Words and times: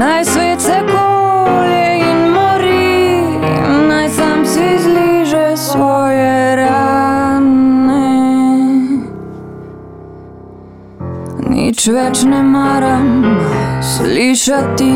naj 0.00 0.24
svet 0.24 0.60
se 0.60 0.78
kolje 0.92 1.98
in 1.98 2.20
mori, 2.32 3.22
naj 3.88 4.08
sam 4.08 4.46
si 4.46 4.68
zliže 4.78 5.56
svoje 5.56 6.56
rane. 6.56 8.08
Nič 11.50 11.88
več 11.88 12.22
ne 12.24 12.42
maram 12.42 13.10
slišati, 13.82 14.92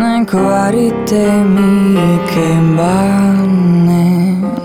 ne 0.00 0.14
kvarite 0.26 1.24
mi 1.54 2.18
kembane. 2.32 4.06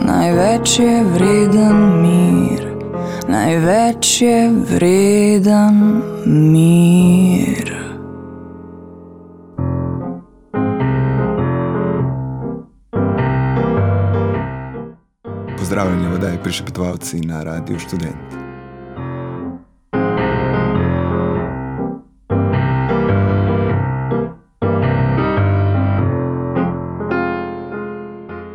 Največ 0.05 0.79
je 0.79 0.95
vreden 1.13 1.77
mir, 2.01 2.65
največ 3.29 4.21
je 4.21 4.39
vreden 4.73 6.01
mir. 6.25 7.54
Prišepetovalci 16.45 17.25
na 17.25 17.43
Radiu 17.43 17.79
Student. 17.79 18.15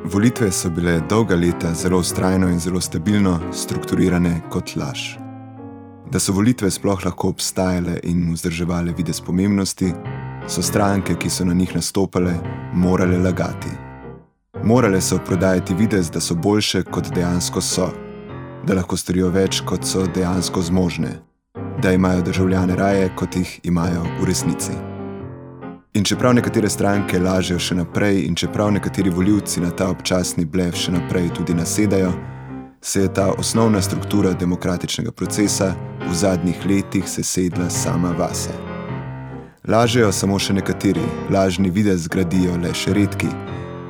Volitve 0.05 0.53
so 0.53 0.71
bile 0.71 1.01
dolga 1.09 1.35
leta 1.35 1.75
zelo 1.75 1.99
ustrajno 1.99 2.49
in 2.49 2.61
zelo 2.61 2.81
stabilno 2.81 3.41
strukturirane 3.53 4.41
kot 4.51 4.77
laž. 4.77 5.19
Da 6.13 6.19
so 6.19 6.33
volitve 6.33 6.71
sploh 6.71 7.05
lahko 7.05 7.29
obstajale 7.35 7.99
in 8.03 8.31
vzdrževale 8.33 8.95
videz 8.95 9.21
pomembnosti, 9.21 9.93
so 10.47 10.63
stranke, 10.63 11.19
ki 11.19 11.31
so 11.31 11.45
na 11.45 11.55
njih 11.55 11.75
nastopale, 11.75 12.39
morale 12.75 13.19
lagati. 13.19 13.90
Morale 14.64 15.00
so 15.00 15.19
prodajati 15.27 15.75
videz, 15.75 16.11
da 16.11 16.20
so 16.20 16.34
boljše, 16.34 16.83
kot 16.83 17.14
dejansko 17.14 17.61
so, 17.61 17.89
da 18.66 18.75
lahko 18.75 18.97
storijo 18.97 19.30
več, 19.33 19.62
kot 19.66 19.86
so 19.89 20.05
dejansko 20.14 20.62
zmožne, 20.62 21.14
da 21.83 21.92
imajo 21.92 22.22
državljane 22.22 22.77
raje, 22.77 23.08
kot 23.16 23.36
jih 23.36 23.61
imajo 23.64 24.03
v 24.20 24.27
resnici. 24.28 24.72
In 25.94 26.05
čeprav 26.05 26.34
nekatere 26.34 26.69
stranke 26.69 27.19
lažejo 27.19 27.58
še 27.58 27.75
naprej, 27.75 28.20
in 28.28 28.36
čeprav 28.36 28.69
nekateri 28.77 29.11
voljivci 29.11 29.61
na 29.64 29.70
ta 29.70 29.88
občasni 29.91 30.44
blev 30.44 30.77
še 30.77 30.92
naprej 30.92 31.33
tudi 31.38 31.56
nasedajo, 31.56 32.12
se 32.83 33.00
je 33.00 33.14
ta 33.14 33.31
osnovna 33.38 33.81
struktura 33.83 34.33
demokratičnega 34.33 35.12
procesa 35.12 35.72
v 36.05 36.14
zadnjih 36.14 36.66
letih 36.66 37.08
sesedla 37.08 37.70
sama 37.70 38.12
vase. 38.19 38.53
Lažejo 39.69 40.12
samo 40.12 40.38
še 40.38 40.53
nekateri, 40.61 41.05
lažni 41.31 41.70
videz 41.70 42.05
zgradijo 42.05 42.56
le 42.61 42.75
še 42.75 42.94
redki, 42.97 43.28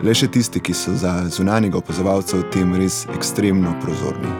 le 0.02 0.14
še 0.14 0.28
tisti, 0.32 0.60
ki 0.60 0.74
so 0.74 0.94
za 0.96 1.12
zunanjega 1.28 1.78
opazovalca 1.78 2.38
v 2.40 2.48
tem 2.52 2.72
res 2.74 3.04
ekstremno 3.14 3.74
prozorni. 3.82 4.32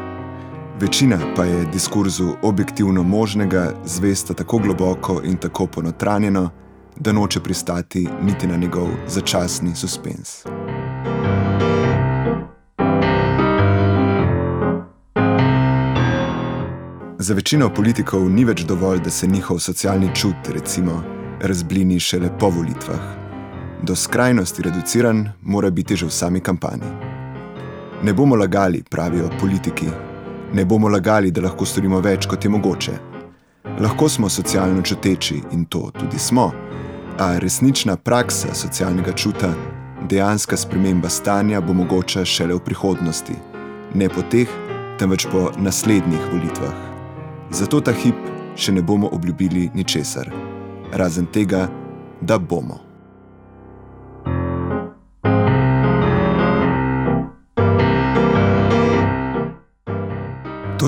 Večina 0.81 1.19
pa 1.37 1.45
je 1.45 1.67
diskurzu 1.73 2.35
objektivno 2.43 3.03
možnega 3.03 3.75
zvesta 3.85 4.35
tako 4.35 4.59
globoko 4.59 5.21
in 5.25 5.37
tako 5.37 5.67
ponotranjeno, 5.67 6.51
da 6.97 7.13
noče 7.13 7.41
pristati 7.41 8.09
niti 8.23 8.47
na 8.47 8.57
njegov 8.57 8.89
začasni 9.09 9.75
suspens. 9.77 10.45
Za 17.19 17.35
večino 17.35 17.69
politikov 17.75 18.31
ni 18.31 18.45
več 18.45 18.65
dovolj, 18.65 19.05
da 19.05 19.11
se 19.11 19.27
njihov 19.27 19.59
socialni 19.61 20.09
čut, 20.15 20.49
recimo, 20.49 21.03
razblini 21.41 22.01
šele 22.01 22.33
po 22.39 22.49
volitvah. 22.49 23.20
Do 23.83 23.97
skrajnosti 23.97 24.63
reduciran 24.63 25.29
mora 25.43 25.71
biti 25.71 25.97
že 25.97 26.07
v 26.07 26.11
sami 26.11 26.41
kampanji. 26.41 26.91
Ne 28.03 28.13
bomo 28.13 28.37
lagali, 28.37 28.83
pravijo 28.91 29.31
politiki. 29.41 29.87
Ne 30.53 30.65
bomo 30.65 30.89
lagali, 30.89 31.31
da 31.31 31.41
lahko 31.41 31.65
storimo 31.65 32.01
več, 32.01 32.27
kot 32.27 32.45
je 32.45 32.51
mogoče. 32.51 32.93
Lahko 33.81 34.09
smo 34.09 34.29
socialno 34.29 34.83
čuteči 34.83 35.43
in 35.53 35.65
to 35.65 35.91
tudi 35.99 36.19
smo, 36.19 36.53
a 37.19 37.39
resnična 37.39 37.97
praksa 37.97 38.55
socialnega 38.55 39.13
čuta, 39.13 39.55
dejanska 40.09 40.57
sprememba 40.57 41.09
stanja 41.09 41.61
bo 41.61 41.73
mogoča 41.73 42.25
šele 42.25 42.55
v 42.55 42.65
prihodnosti, 42.65 43.37
ne 43.95 44.09
po 44.09 44.23
teh, 44.23 44.49
temveč 44.99 45.27
po 45.33 45.51
naslednjih 45.57 46.29
volitvah. 46.33 46.77
Zato 47.51 47.81
ta 47.81 47.93
hip 47.93 48.17
še 48.57 48.73
ne 48.73 48.83
bomo 48.83 49.09
obljubili 49.13 49.71
ničesar, 49.75 50.29
razen 50.93 51.27
tega, 51.27 51.69
da 52.21 52.39
bomo. 52.39 52.90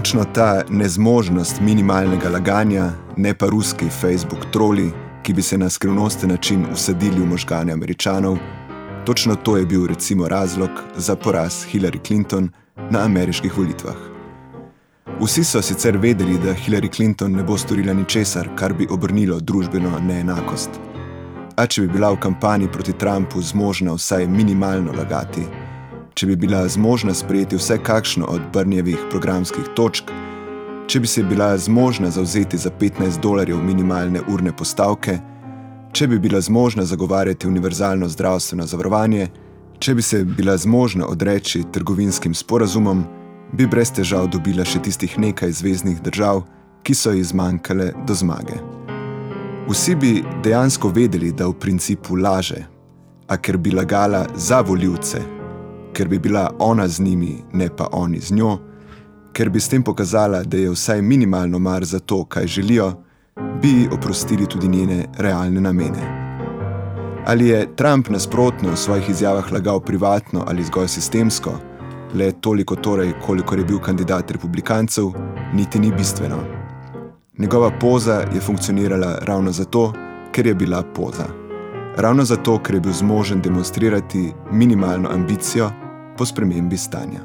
Točno 0.02 0.24
ta 0.24 0.62
nezmožnost 0.68 1.60
minimalnega 1.60 2.28
laganja, 2.28 2.90
ne 3.16 3.34
pa 3.34 3.46
ruski 3.46 3.86
Facebook 4.00 4.40
troli, 4.52 4.90
ki 5.22 5.32
bi 5.32 5.42
se 5.42 5.58
na 5.58 5.70
skrivnosten 5.70 6.30
način 6.30 6.66
usadili 6.72 7.20
v 7.20 7.26
možgane 7.26 7.72
američanov, 7.72 8.38
točno 9.06 9.36
to 9.36 9.56
je 9.56 9.66
bil 9.66 9.86
recimo 9.86 10.28
razlog 10.28 10.70
za 10.96 11.16
poraz 11.16 11.66
Hillary 11.72 12.06
Clinton 12.06 12.50
na 12.90 13.04
ameriških 13.04 13.58
volitvah. 13.58 13.94
Vsi 15.20 15.44
so 15.44 15.62
sicer 15.62 15.96
vedeli, 15.96 16.38
da 16.38 16.54
Hillary 16.54 16.96
Clinton 16.96 17.32
ne 17.32 17.42
bo 17.42 17.58
storila 17.58 17.94
ničesar, 17.94 18.48
kar 18.56 18.74
bi 18.74 18.88
obrnilo 18.90 19.40
družbeno 19.40 20.00
neenakost. 20.00 20.70
A 21.56 21.66
če 21.66 21.80
bi 21.82 21.88
bila 21.88 22.10
v 22.10 22.20
kampanji 22.20 22.68
proti 22.72 22.92
Trumpu 22.92 23.42
zmožna 23.42 23.94
vsaj 23.94 24.26
minimalno 24.26 24.92
lagati, 24.98 25.46
če 26.14 26.26
bi 26.26 26.36
bila 26.36 26.66
zmožna 26.68 27.14
sprejeti 27.14 27.56
vse 27.56 27.78
kakšno 27.82 28.26
od 28.28 28.40
Brnjevih 28.52 28.98
programskih 29.10 29.72
točk, 29.76 30.10
če 30.86 31.00
bi 31.00 31.06
se 31.06 31.22
bila 31.22 31.56
zmožna 31.58 32.10
zauzeti 32.10 32.58
za 32.58 32.70
15 32.80 33.20
dolarjev 33.20 33.62
minimalne 33.62 34.20
urne 34.28 34.52
postavke, 34.56 35.18
če 35.92 36.08
bi 36.08 36.18
bila 36.18 36.40
zmožna 36.40 36.84
zagovarjati 36.84 37.48
univerzalno 37.48 38.08
zdravstveno 38.08 38.66
zavarovanje, 38.66 39.28
če 39.78 39.94
bi 39.94 40.02
se 40.02 40.24
bila 40.24 40.56
zmožna 40.56 41.06
odreči 41.06 41.64
trgovinskim 41.72 42.34
sporazumom, 42.34 43.04
bi 43.52 43.66
brez 43.66 43.92
težav 43.92 44.28
dobila 44.32 44.64
še 44.64 44.82
tistih 44.84 45.18
nekaj 45.18 45.52
zvezdnih 45.52 46.00
držav, 46.04 46.44
ki 46.82 46.94
so 46.94 47.12
ji 47.12 47.24
zmanjkale 47.24 47.92
do 48.06 48.14
zmage. 48.14 48.56
Vsi 49.68 49.94
bi 49.94 50.16
dejansko 50.44 50.88
vedeli, 50.88 51.32
da 51.32 51.46
v 51.48 51.56
principu 51.60 52.16
laže, 52.16 52.64
a 53.28 53.36
ker 53.38 53.56
bi 53.56 53.70
lagala 53.70 54.26
za 54.34 54.60
voljivce, 54.60 55.22
ker 56.02 56.08
bi 56.08 56.18
bila 56.18 56.50
ona 56.58 56.88
z 56.88 57.00
njimi, 57.00 57.44
ne 57.52 57.68
pa 57.76 57.86
oni 57.92 58.20
z 58.20 58.34
njo, 58.34 58.58
ker 59.32 59.50
bi 59.50 59.60
s 59.60 59.68
tem 59.68 59.82
pokazala, 59.82 60.42
da 60.42 60.56
je 60.56 60.70
vsaj 60.70 61.02
minimalno 61.02 61.58
mar 61.58 61.84
za 61.84 61.98
to, 61.98 62.24
kaj 62.24 62.46
želijo, 62.46 62.92
bi 63.62 63.68
ji 63.68 63.88
oprostili 63.92 64.46
tudi 64.46 64.68
njene 64.68 65.06
realne 65.18 65.60
namene. 65.60 66.02
Ali 67.26 67.48
je 67.48 67.76
Trump 67.76 68.08
nasprotno 68.08 68.72
v 68.72 68.76
svojih 68.76 69.10
izjavah 69.10 69.52
lagal 69.52 69.80
privatno 69.80 70.44
ali 70.48 70.64
zgolj 70.64 70.88
sistemsko, 70.88 71.52
le 72.14 72.32
toliko 72.32 72.76
torej, 72.76 73.12
koliko 73.26 73.54
je 73.54 73.64
bil 73.64 73.78
kandidat 73.78 74.30
republikancev, 74.30 75.12
niti 75.54 75.78
ni 75.78 75.92
bistveno. 75.92 76.38
Njegova 77.38 77.70
poza 77.80 78.24
je 78.34 78.40
funkcionirala 78.40 79.18
ravno 79.22 79.52
zato, 79.52 79.92
ker 80.32 80.46
je 80.46 80.54
bila 80.54 80.82
poza. 80.82 81.26
Ravno 81.96 82.24
zato, 82.24 82.58
ker 82.58 82.74
je 82.74 82.80
bil 82.80 82.92
zmožen 82.92 83.40
demonstrirati 83.40 84.32
minimalno 84.52 85.08
ambicijo 85.12 85.70
po 86.22 86.26
spremembi 86.26 86.76
stanja. 86.76 87.20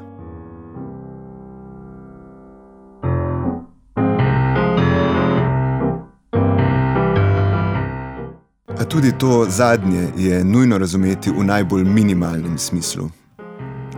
tudi 8.88 9.12
to 9.18 9.46
zadnje 9.48 10.08
je 10.16 10.44
nujno 10.44 10.78
razumeti 10.78 11.30
v 11.30 11.44
najbolj 11.44 11.84
minimalnem 11.84 12.58
smislu. 12.58 13.10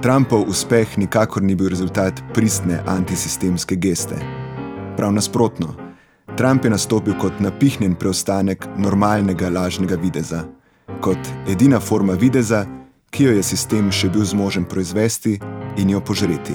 Trumpov 0.02 0.48
uspeh 0.48 0.98
nikakor 0.98 1.42
ni 1.42 1.54
bil 1.54 1.68
rezultat 1.68 2.20
pristne 2.34 2.82
antisistemske 2.86 3.76
geste. 3.76 4.18
Prav 4.96 5.12
nasprotno, 5.12 5.74
Trump 6.36 6.64
je 6.64 6.70
nastopil 6.70 7.14
kot 7.20 7.40
napihnjen 7.40 7.94
preostanek 7.94 8.66
normalnega 8.76 9.48
lažnega 9.48 9.96
videza. 9.96 10.44
kot 11.00 11.18
edina 11.48 11.80
forma 11.80 12.12
videza, 12.12 12.66
ki 13.10 13.24
jo 13.24 13.32
je 13.32 13.42
sistem 13.42 13.90
še 13.92 14.08
bil 14.08 14.24
zmožen 14.24 14.64
proizvesti 14.64 15.38
in 15.76 15.90
jo 15.90 16.00
požreti. 16.00 16.54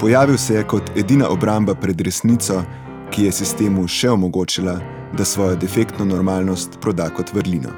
Pojavil 0.00 0.38
se 0.38 0.54
je 0.54 0.64
kot 0.64 0.90
edina 0.96 1.28
obramba 1.28 1.74
pred 1.74 2.00
resnico, 2.00 2.62
ki 3.10 3.24
je 3.24 3.32
sistemu 3.32 3.88
še 3.88 4.10
omogočila, 4.10 4.78
da 5.16 5.24
svojo 5.24 5.56
defektno 5.56 6.04
normalnost 6.04 6.78
proda 6.80 7.10
kot 7.10 7.32
vrlino. 7.34 7.72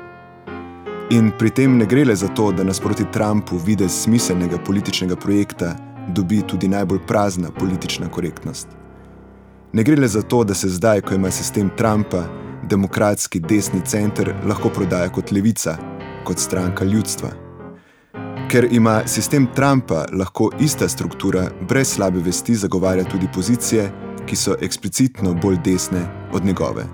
In 1.10 1.32
pri 1.38 1.50
tem 1.50 1.76
ne 1.76 1.86
gre 1.86 2.04
le 2.04 2.14
za 2.16 2.28
to, 2.28 2.52
da 2.52 2.64
nasproti 2.64 3.04
Trumpu 3.12 3.58
videz 3.58 4.04
smiselnega 4.04 4.58
političnega 4.58 5.16
projekta 5.16 5.74
dobi 6.08 6.42
tudi 6.42 6.68
najbolj 6.68 7.02
prazna 7.06 7.50
politična 7.50 8.08
korektnost. 8.08 8.68
Ne 9.72 9.82
gre 9.82 9.96
le 9.96 10.08
za 10.08 10.22
to, 10.22 10.44
da 10.44 10.54
se 10.54 10.68
zdaj, 10.68 11.00
ko 11.00 11.14
ima 11.14 11.30
sistem 11.30 11.70
Trumpa, 11.76 12.24
demokratski 12.70 13.40
desni 13.40 13.80
center 13.86 14.34
lahko 14.46 14.68
prodaja 14.68 15.08
kot 15.08 15.32
levica, 15.32 15.76
kot 16.24 16.38
stranka 16.38 16.84
ljudstva. 16.84 17.41
Ker 18.52 18.68
ima 18.70 19.02
sistem 19.06 19.46
Trumpa 19.54 20.04
lahko 20.12 20.50
ista 20.60 20.88
struktura 20.88 21.50
brez 21.68 21.88
slabe 21.88 22.20
vesti 22.20 22.54
zagovarja 22.54 23.04
tudi 23.04 23.28
pozicije, 23.34 23.92
ki 24.26 24.36
so 24.36 24.56
eksplicitno 24.60 25.32
bolj 25.34 25.56
desne 25.64 26.00
od 26.32 26.44
njegove. 26.44 26.84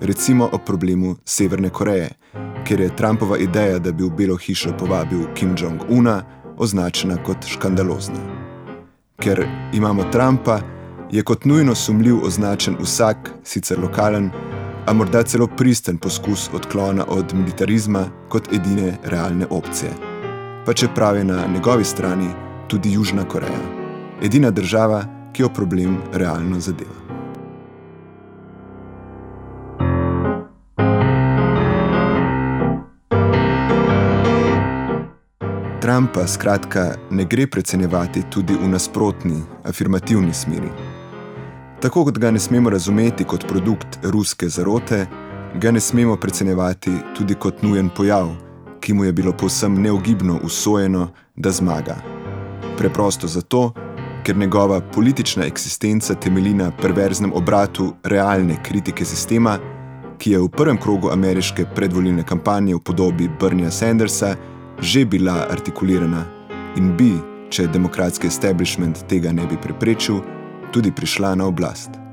Recimo 0.00 0.50
o 0.52 0.58
problemu 0.58 1.16
Severne 1.24 1.70
Koreje, 1.70 2.10
kjer 2.66 2.80
je 2.80 2.96
Trumpova 2.96 3.38
ideja, 3.38 3.78
da 3.78 3.92
bi 3.92 4.04
v 4.04 4.10
Belo 4.10 4.36
hišo 4.36 4.74
povabil 4.78 5.24
Kim 5.34 5.54
Jong-una, 5.58 6.22
označena 6.56 7.16
kot 7.24 7.46
škandalozna. 7.46 8.20
Ker 9.22 9.46
imamo 9.72 10.04
Trumpa, 10.12 10.60
je 11.12 11.22
kot 11.22 11.44
nujno 11.44 11.74
sumljiv 11.74 12.24
označen 12.24 12.76
vsak, 12.80 13.32
sicer 13.44 13.80
lokalen, 13.80 14.30
a 14.86 14.92
morda 14.92 15.22
celo 15.22 15.46
pristen 15.46 15.98
poskus 15.98 16.50
odklona 16.52 17.04
od 17.08 17.34
militarizma 17.34 18.04
kot 18.28 18.52
edine 18.52 18.98
realne 19.04 19.46
opcije. 19.50 20.07
Pa 20.68 20.74
čeprav 20.74 21.16
je 21.16 21.24
na 21.24 21.46
njegovi 21.54 21.84
strani 21.84 22.28
tudi 22.66 22.92
Južna 22.92 23.24
Koreja, 23.24 23.60
edina 24.22 24.50
država, 24.50 25.04
ki 25.32 25.42
jo 25.42 25.48
problem 25.48 25.96
realno 26.12 26.60
zadeva. 26.60 26.90
Trumpa 35.80 36.26
skratka 36.26 36.94
ne 37.10 37.24
gre 37.24 37.46
precenjevati 37.46 38.22
tudi 38.30 38.52
v 38.62 38.68
nasprotni, 38.68 39.40
afirmativni 39.64 40.34
smeri. 40.34 40.68
Tako 41.80 42.04
kot 42.04 42.18
ga 42.18 42.30
ne 42.30 42.38
smemo 42.38 42.70
razumeti 42.70 43.24
kot 43.24 43.48
produkt 43.48 43.98
ruske 44.02 44.48
zarote, 44.48 45.06
ga 45.60 45.70
ne 45.70 45.80
smemo 45.80 46.16
precenjevati 46.16 46.90
tudi 47.16 47.34
kot 47.34 47.62
nujen 47.62 47.88
pojav, 47.96 48.47
ki 48.88 48.94
mu 48.94 49.04
je 49.04 49.12
bilo 49.12 49.32
povsem 49.32 49.82
neogibno 49.82 50.40
usvojeno, 50.42 51.08
da 51.36 51.50
zmaga. 51.50 51.96
Preprosto 52.78 53.26
zato, 53.26 53.72
ker 54.24 54.36
njegova 54.36 54.80
politična 54.80 55.44
eksistenca 55.44 56.14
temelji 56.14 56.54
na 56.54 56.70
perverznem 56.70 57.32
obratu 57.32 57.92
realne 58.04 58.56
kritike 58.62 59.04
sistema, 59.04 59.58
ki 60.18 60.30
je 60.30 60.40
v 60.40 60.48
prvem 60.48 60.80
krogu 60.80 61.10
ameriške 61.12 61.66
predvolilne 61.74 62.24
kampanje 62.24 62.74
v 62.74 62.80
podobi 62.80 63.28
Bernia 63.40 63.70
Sandersa 63.70 64.36
že 64.80 65.04
bila 65.04 65.46
artikulirana 65.50 66.24
in 66.76 66.96
bi, 66.96 67.12
če 67.50 67.66
demokratski 67.66 68.26
establishment 68.26 69.04
tega 69.08 69.32
ne 69.32 69.46
bi 69.46 69.60
preprečil, 69.60 70.22
tudi 70.72 70.92
prišla 70.92 71.34
na 71.34 71.44
oblast. 71.44 72.07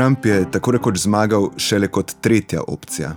Trump 0.00 0.26
je 0.26 0.50
tako 0.50 0.70
rekoč 0.70 0.98
zmagal 0.98 1.50
šele 1.56 1.88
kot 1.88 2.12
tretja 2.20 2.62
opcija. 2.68 3.16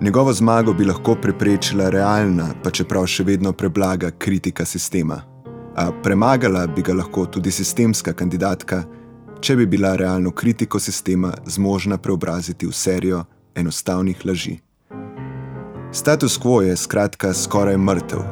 Njegovo 0.00 0.32
zmago 0.32 0.72
bi 0.72 0.84
lahko 0.84 1.14
preprečila 1.14 1.90
realna, 1.90 2.48
pa 2.64 2.70
čeprav 2.70 3.06
še 3.06 3.22
vedno 3.24 3.52
preblaga 3.52 4.10
kritika 4.18 4.64
sistema. 4.64 5.20
A 5.76 5.84
premagala 6.02 6.64
bi 6.66 6.82
ga 6.82 6.96
lahko 6.98 7.26
tudi 7.26 7.52
sistemska 7.54 8.12
kandidatka, 8.12 8.82
če 9.40 9.56
bi 9.56 9.66
bila 9.66 9.94
realno 9.96 10.32
kritiko 10.34 10.80
sistema 10.82 11.30
zmožna 11.46 11.98
preobraziti 11.98 12.66
v 12.66 12.74
serijo 12.74 13.22
enostavnih 13.54 14.26
laži. 14.26 14.56
Status 15.92 16.40
quo 16.42 16.58
je 16.66 16.74
skratka 16.76 17.30
skoraj 17.34 17.78
mrtev, 17.78 18.26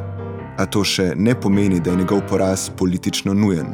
a 0.59 0.67
to 0.67 0.83
še 0.83 1.13
ne 1.15 1.39
pomeni, 1.41 1.79
da 1.79 1.95
je 1.95 2.03
njegov 2.03 2.27
poraz 2.27 2.71
politično 2.75 3.39
nujen. 3.39 3.71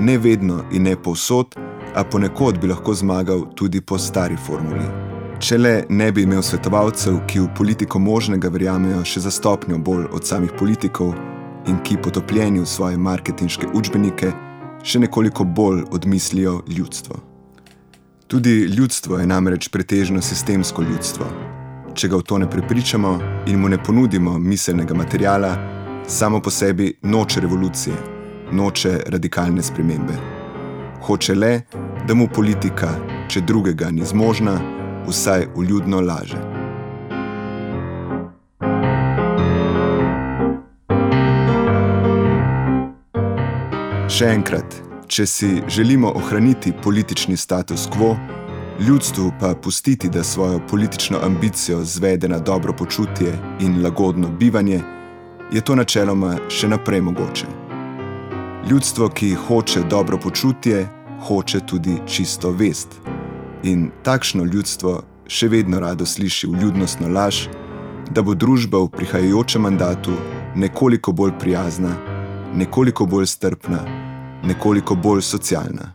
Ne 0.00 0.18
vedno 0.18 0.62
in 0.72 0.88
ne 0.88 0.96
povsod, 0.96 1.66
a 1.96 2.04
ponekod 2.04 2.58
bi 2.60 2.66
lahko 2.68 2.94
zmagal 2.94 3.44
tudi 3.54 3.80
po 3.80 3.98
stari 3.98 4.36
formuli. 4.36 4.84
Če 5.40 5.58
le 5.58 5.72
ne 5.88 6.10
bi 6.12 6.24
imel 6.24 6.42
svetovalcev, 6.44 7.22
ki 7.28 7.40
v 7.40 7.48
politiko 7.56 8.00
možnega 8.00 8.48
verjamejo 8.52 9.02
še 9.04 9.20
za 9.24 9.32
stopnjo 9.32 9.78
bolj 9.78 10.06
od 10.12 10.28
samih 10.28 10.52
politikov 10.58 11.14
in 11.68 11.80
ki 11.84 11.96
potopljeni 12.04 12.60
v 12.60 12.68
svoje 12.68 13.00
marketinške 13.00 13.72
učbenike 13.74 14.32
še 14.84 15.00
nekoliko 15.02 15.44
bolj 15.44 15.82
odmislijo 15.90 16.60
ljudstvo. 16.68 17.18
Tudi 18.26 18.54
ljudstvo 18.76 19.18
je 19.18 19.26
namreč 19.26 19.68
pretežno 19.72 20.22
sistemsko 20.22 20.82
ljudstvo, 20.82 21.26
če 21.94 22.08
ga 22.12 22.20
v 22.20 22.26
to 22.28 22.38
ne 22.42 22.48
prepričamo 22.50 23.18
in 23.46 23.60
mu 23.60 23.72
ne 23.72 23.80
ponudimo 23.82 24.38
miselnega 24.38 24.94
materijala, 24.94 25.52
samo 26.06 26.40
po 26.42 26.50
sebi 26.50 26.92
noče 27.02 27.40
revolucije, 27.40 27.96
noče 28.52 28.98
radikalne 29.06 29.62
spremembe. 29.62 30.35
Hoče 31.06 31.34
le, 31.34 31.60
da 32.08 32.14
mu 32.14 32.24
politika, 32.34 32.88
če 33.30 33.40
drugega 33.46 33.92
ni 33.94 34.02
zmožna, 34.02 34.56
vsaj 35.06 35.44
uljudno 35.54 36.00
laže. 36.02 36.40
Še 44.10 44.32
enkrat, 44.32 44.74
če 45.06 45.26
si 45.30 45.50
želimo 45.70 46.10
ohraniti 46.10 46.72
politični 46.82 47.38
status 47.38 47.86
quo, 47.86 48.16
ljudstvu 48.82 49.28
pa 49.40 49.52
pustiti, 49.54 50.10
da 50.10 50.24
svojo 50.24 50.58
politično 50.70 51.22
ambicijo 51.22 51.84
zvede 51.84 52.28
na 52.28 52.38
dobro 52.38 52.72
počutje 52.72 53.38
in 53.60 53.78
lagodno 53.84 54.28
bivanje, 54.28 54.82
je 55.52 55.62
to 55.62 55.78
načeloma 55.78 56.34
še 56.50 56.74
naprej 56.74 57.00
mogoče. 57.00 57.46
Ljudstvo, 58.70 59.08
ki 59.08 59.34
hoče 59.46 59.86
dobro 59.86 60.18
počutje, 60.18 60.95
hoče 61.20 61.60
tudi 61.60 61.98
čisto 62.06 62.50
vest. 62.50 62.88
In 63.62 63.90
takšno 64.02 64.44
ljudstvo 64.44 65.02
še 65.26 65.48
vedno 65.48 65.80
rado 65.80 66.06
sliši 66.06 66.46
vljudnostno 66.46 67.08
laž, 67.08 67.46
da 68.10 68.22
bo 68.22 68.34
družba 68.34 68.78
v 68.84 68.90
prihajajočem 68.94 69.62
mandatu 69.62 70.14
nekoliko 70.56 71.12
bolj 71.12 71.32
prijazna, 71.40 71.96
nekoliko 72.54 73.06
bolj 73.06 73.26
strpna, 73.26 73.82
nekoliko 74.44 74.94
bolj 74.94 75.22
socialna. 75.22 75.92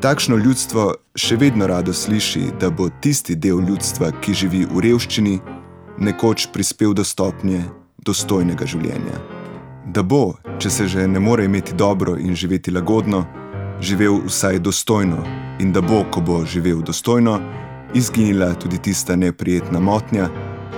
Takšno 0.00 0.36
ljudstvo 0.36 0.94
še 1.16 1.36
vedno 1.36 1.66
rado 1.66 1.92
sliši, 1.92 2.50
da 2.60 2.70
bo 2.70 2.88
tisti 3.00 3.34
del 3.34 3.60
ljudstva, 3.68 4.12
ki 4.20 4.34
živi 4.34 4.64
v 4.68 4.82
revščini, 4.84 5.38
nekoč 5.98 6.48
prispel 6.52 6.92
do 6.94 7.04
stopnje 7.04 7.62
dostojnega 8.04 8.68
življenja. 8.68 9.20
Da 9.86 10.02
bo, 10.02 10.36
če 10.58 10.70
se 10.70 10.88
že 10.88 11.06
ne 11.08 11.20
more 11.20 11.44
imeti 11.44 11.74
dobro 11.74 12.16
in 12.18 12.34
živeti 12.36 12.70
lagodno, 12.70 13.24
živel 13.80 14.20
vsaj 14.26 14.58
dostojno 14.58 15.24
in 15.60 15.72
da 15.72 15.80
bo, 15.80 16.04
ko 16.10 16.20
bo 16.20 16.44
živel 16.44 16.82
dostojno, 16.82 17.40
izginila 17.94 18.54
tudi 18.54 18.78
tista 18.78 19.16
neprijetna 19.16 19.80
motnja, 19.80 20.28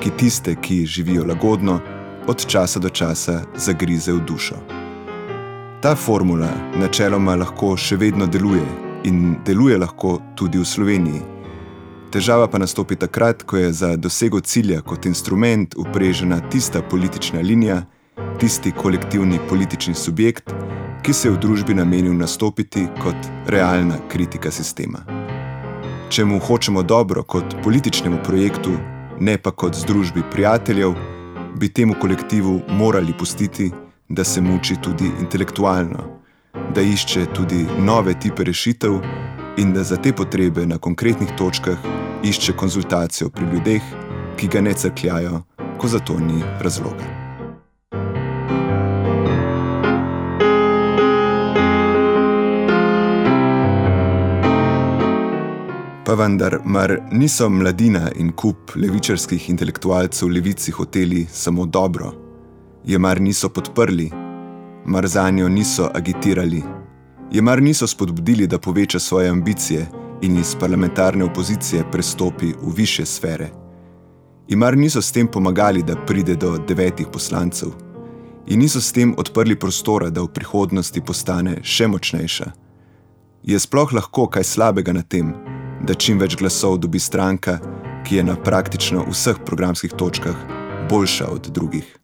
ki 0.00 0.10
tiste, 0.10 0.54
ki 0.54 0.86
živijo 0.86 1.24
lagodno, 1.24 1.80
od 2.26 2.46
časa 2.46 2.78
do 2.78 2.88
časa 2.88 3.42
zagrize 3.56 4.12
v 4.12 4.20
dušo. 4.20 4.56
Ta 5.82 5.94
formula 5.94 6.50
načeloma 6.76 7.36
lahko 7.36 7.76
še 7.76 7.96
vedno 7.96 8.26
deluje 8.26 8.66
in 9.04 9.36
deluje 9.46 9.78
lahko 9.78 10.18
tudi 10.36 10.58
v 10.58 10.64
Sloveniji. 10.66 11.22
Težava 12.10 12.48
pa 12.48 12.58
nastopi 12.58 12.96
takrat, 12.96 13.42
ko 13.42 13.56
je 13.56 13.72
za 13.72 13.96
dosego 13.96 14.40
cilja 14.40 14.80
kot 14.80 15.06
instrument 15.06 15.74
uprežena 15.76 16.40
tista 16.50 16.82
politična 16.82 17.40
linija, 17.40 17.82
tisti 18.40 18.72
kolektivni 18.72 19.38
politični 19.48 19.94
subjekt, 19.94 20.54
ki 21.02 21.12
se 21.12 21.28
je 21.28 21.32
v 21.32 21.40
družbi 21.40 21.74
namenil 21.74 22.14
nastopiti 22.14 22.86
kot 23.02 23.28
realna 23.46 23.98
kritika 24.08 24.50
sistema. 24.50 25.02
Če 26.10 26.24
mu 26.24 26.38
hočemo 26.38 26.82
dobro 26.82 27.22
kot 27.22 27.56
političnemu 27.64 28.18
projektu, 28.24 28.72
ne 29.20 29.38
pa 29.38 29.50
kot 29.50 29.74
združbi 29.74 30.22
prijateljev, 30.32 30.94
bi 31.58 31.68
temu 31.68 31.94
kolektivu 32.00 32.60
morali 32.68 33.12
pustiti, 33.18 33.70
da 34.08 34.24
se 34.24 34.40
muči 34.40 34.76
tudi 34.82 35.10
intelektualno, 35.20 36.04
da 36.74 36.80
išče 36.80 37.26
tudi 37.34 37.66
nove 37.78 38.14
tipe 38.20 38.44
rešitev 38.44 38.98
in 39.58 39.72
da 39.72 39.82
za 39.82 39.96
te 39.96 40.12
potrebe 40.12 40.66
na 40.66 40.78
konkretnih 40.78 41.30
točkah 41.36 41.78
išče 42.24 42.52
konzultacijo 42.52 43.28
pri 43.30 43.46
ljudeh, 43.52 43.82
ki 44.36 44.48
ga 44.48 44.60
ne 44.60 44.74
crkljajo, 44.74 45.42
ko 45.78 45.88
za 45.88 45.98
to 45.98 46.18
ni 46.20 46.42
razloga. 46.60 47.27
Pa 56.08 56.14
vendar, 56.14 56.60
mar 56.64 57.02
niso 57.12 57.50
mladina 57.50 58.08
in 58.16 58.30
kup 58.32 58.70
levičarskih 58.74 59.50
intelektualcev 59.50 60.28
levici 60.28 60.72
hoteli 60.72 61.26
samo 61.32 61.66
dobro? 61.66 62.12
Je 62.84 62.98
mar 62.98 63.20
niso 63.20 63.48
podprli? 63.48 64.10
Mar 64.86 65.06
za 65.06 65.30
njo 65.30 65.48
niso 65.48 65.90
agitirali? 65.94 66.62
Je 67.32 67.42
mar 67.42 67.62
niso 67.62 67.86
spodbudili, 67.86 68.46
da 68.46 68.58
poveča 68.58 68.98
svoje 68.98 69.28
ambicije 69.28 69.86
in 70.22 70.38
iz 70.38 70.54
parlamentarne 70.60 71.24
opozicije 71.24 71.84
prestopi 71.92 72.46
v 72.46 72.72
više 72.76 73.06
sfere? 73.06 73.50
In 74.48 74.58
mar 74.58 74.76
niso 74.76 75.02
s 75.02 75.12
tem 75.12 75.26
pomagali, 75.26 75.82
da 75.82 75.96
pride 76.06 76.36
do 76.36 76.58
devetih 76.68 77.06
poslancev? 77.12 77.68
In 78.46 78.58
niso 78.58 78.80
s 78.80 78.92
tem 78.92 79.14
odprli 79.18 79.56
prostora, 79.56 80.10
da 80.10 80.22
v 80.22 80.32
prihodnosti 80.32 81.00
postane 81.00 81.60
še 81.62 81.86
močnejša? 81.86 82.50
Je 83.42 83.58
sploh 83.58 83.92
lahko 83.92 84.26
kaj 84.26 84.44
slabega 84.44 84.92
na 84.92 85.02
tem, 85.02 85.34
da 85.86 85.94
čim 85.94 86.18
več 86.18 86.36
glasov 86.36 86.78
dobi 86.78 86.98
stranka, 86.98 87.58
ki 88.06 88.16
je 88.16 88.24
na 88.24 88.36
praktično 88.36 89.04
vseh 89.10 89.36
programskih 89.46 89.92
točkah 89.92 90.36
boljša 90.90 91.26
od 91.28 91.50
drugih? 91.54 91.94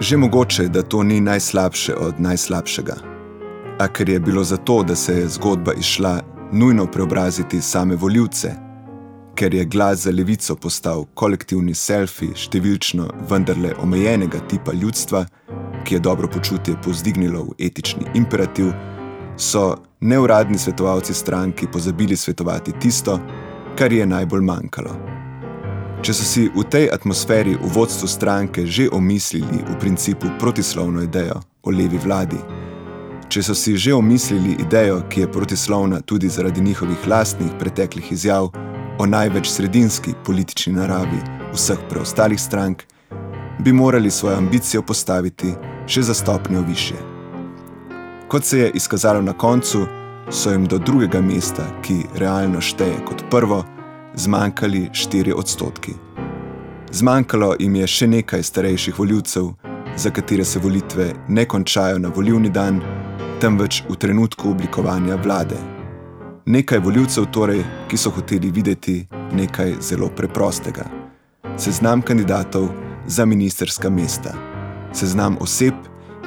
Že 0.00 0.16
mogoče, 0.16 0.68
da 0.68 0.82
to 0.82 1.02
ni 1.02 1.20
najslabše 1.20 1.94
od 1.94 2.20
najslabšega. 2.20 2.96
A 3.78 3.88
ker 3.88 4.08
je 4.08 4.20
bilo 4.20 4.44
zato, 4.44 4.82
da 4.82 4.96
se 4.96 5.12
je 5.12 5.28
zgodba 5.28 5.72
išla 5.72 6.20
nujno 6.52 6.86
preobraziti 6.86 7.60
same 7.60 7.96
voljivce, 7.96 8.52
ker 9.34 9.54
je 9.54 9.64
glas 9.64 9.98
za 9.98 10.10
levico 10.10 10.56
postal 10.56 11.04
kolektivni 11.14 11.74
selfi 11.74 12.30
številčno 12.32 13.08
vendarle 13.30 13.74
omejenega 13.82 14.40
tipa 14.48 14.72
ljudstva, 14.72 15.26
ki 15.86 15.94
je 15.94 16.00
dobro 16.00 16.28
počutje 16.28 16.74
povzdignilo 16.84 17.42
v 17.42 17.54
etični 17.58 18.06
imperativ, 18.14 18.72
so 19.36 19.76
neuradni 20.00 20.58
svetovalci 20.58 21.14
stranki 21.14 21.66
pozabili 21.72 22.16
svetovati 22.16 22.72
tisto, 22.80 23.20
kar 23.78 23.92
je 23.92 24.06
najbolj 24.06 24.42
manjkalo. 24.42 24.96
Če 26.02 26.12
so 26.12 26.24
si 26.24 26.48
v 26.54 26.64
tej 26.70 26.88
atmosferi 26.92 27.54
v 27.56 27.70
vodstvu 27.72 28.08
stranke 28.08 28.66
že 28.66 28.88
omislili 28.92 29.62
v 29.62 29.78
principu 29.80 30.26
protislovno 30.38 31.02
idejo 31.02 31.40
o 31.62 31.70
levi 31.70 31.98
vladi, 31.98 32.38
če 33.28 33.42
so 33.42 33.54
si 33.54 33.76
že 33.76 33.94
omislili 33.94 34.56
idejo, 34.58 35.00
ki 35.08 35.20
je 35.20 35.32
protislovna 35.32 36.00
tudi 36.00 36.28
zaradi 36.28 36.60
njihovih 36.60 37.06
lastnih 37.06 37.50
preteklih 37.58 38.12
izjav 38.12 38.50
o 38.98 39.06
največ 39.06 39.48
sredinski 39.48 40.14
politični 40.24 40.72
naravi 40.72 41.20
vseh 41.54 41.78
preostalih 41.88 42.40
strank, 42.40 42.84
bi 43.58 43.72
morali 43.72 44.10
svojo 44.10 44.36
ambicijo 44.36 44.82
postaviti 44.82 45.54
še 45.86 46.02
za 46.02 46.14
stopnjo 46.14 46.60
više. 46.68 46.94
Kot 48.28 48.44
se 48.44 48.58
je 48.58 48.70
izkazalo 48.74 49.22
na 49.22 49.32
koncu, 49.32 49.86
so 50.30 50.50
jim 50.50 50.66
do 50.66 50.78
drugega 50.78 51.20
mesta, 51.20 51.66
ki 51.82 52.02
realno 52.14 52.60
šteje 52.60 53.04
kot 53.06 53.24
prvo, 53.30 53.64
zmanjkali 54.14 54.88
4 54.92 55.32
odstotki. 55.36 55.92
Zmanjkalo 56.90 57.54
jim 57.58 57.76
je 57.76 57.86
še 57.86 58.06
nekaj 58.06 58.42
starejših 58.42 58.98
voljivcev, 58.98 59.52
za 59.96 60.10
katere 60.10 60.44
se 60.44 60.58
volitve 60.58 61.12
ne 61.28 61.44
končajo 61.44 61.98
na 61.98 62.08
volivni 62.08 62.50
dan, 62.50 62.80
temveč 63.40 63.82
v 63.88 63.96
trenutku 63.96 64.50
oblikovanja 64.50 65.16
vlade. 65.16 65.56
Nekaj 66.46 66.78
voljivcev 66.78 67.26
torej, 67.32 67.62
ki 67.88 67.96
so 67.96 68.10
hoteli 68.10 68.50
videti 68.50 69.06
nekaj 69.32 69.74
zelo 69.80 70.08
preprostega. 70.08 70.84
Seznam 71.56 72.02
kandidatov 72.02 72.68
za 73.06 73.24
ministerska 73.24 73.90
mesta. 73.90 74.34
Seznam 74.92 75.36
oseb, 75.40 75.74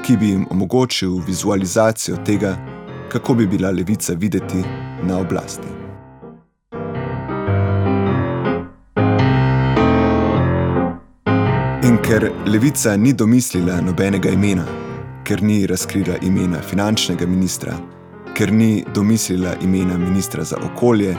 ki 0.05 0.17
bi 0.17 0.29
jim 0.29 0.45
omogočil 0.49 1.19
vizualizacijo 1.27 2.17
tega, 2.25 2.57
kako 3.11 3.33
bi 3.33 3.47
bila 3.47 3.71
levica 3.71 4.13
videti 4.13 4.63
na 5.03 5.17
oblasti. 5.17 5.67
In 11.83 11.97
ker 11.97 12.31
levica 12.45 12.97
ni 12.97 13.13
domislila 13.13 13.81
nobenega 13.81 14.29
imena, 14.29 14.65
ker 15.23 15.43
ni 15.43 15.67
razkrila 15.67 16.17
imena 16.21 16.61
finančnega 16.61 17.25
ministra, 17.25 17.73
ker 18.37 18.51
ni 18.53 18.83
domislila 18.95 19.55
imena 19.61 19.97
ministra 19.97 20.43
za 20.43 20.57
okolje, 20.57 21.15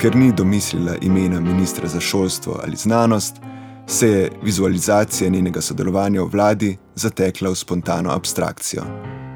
ker 0.00 0.16
ni 0.16 0.32
domislila 0.32 0.96
imena 1.02 1.40
ministra 1.40 1.88
za 1.88 2.00
šolstvo 2.00 2.60
ali 2.64 2.76
znanost, 2.76 3.36
se 3.86 4.08
je 4.08 4.30
vizualizacija 4.42 5.30
njenega 5.30 5.60
sodelovanja 5.60 6.22
v 6.22 6.28
vladi 6.32 6.76
zatekla 6.94 7.50
v 7.50 7.54
spontano 7.54 8.10
abstrakcijo, 8.10 8.82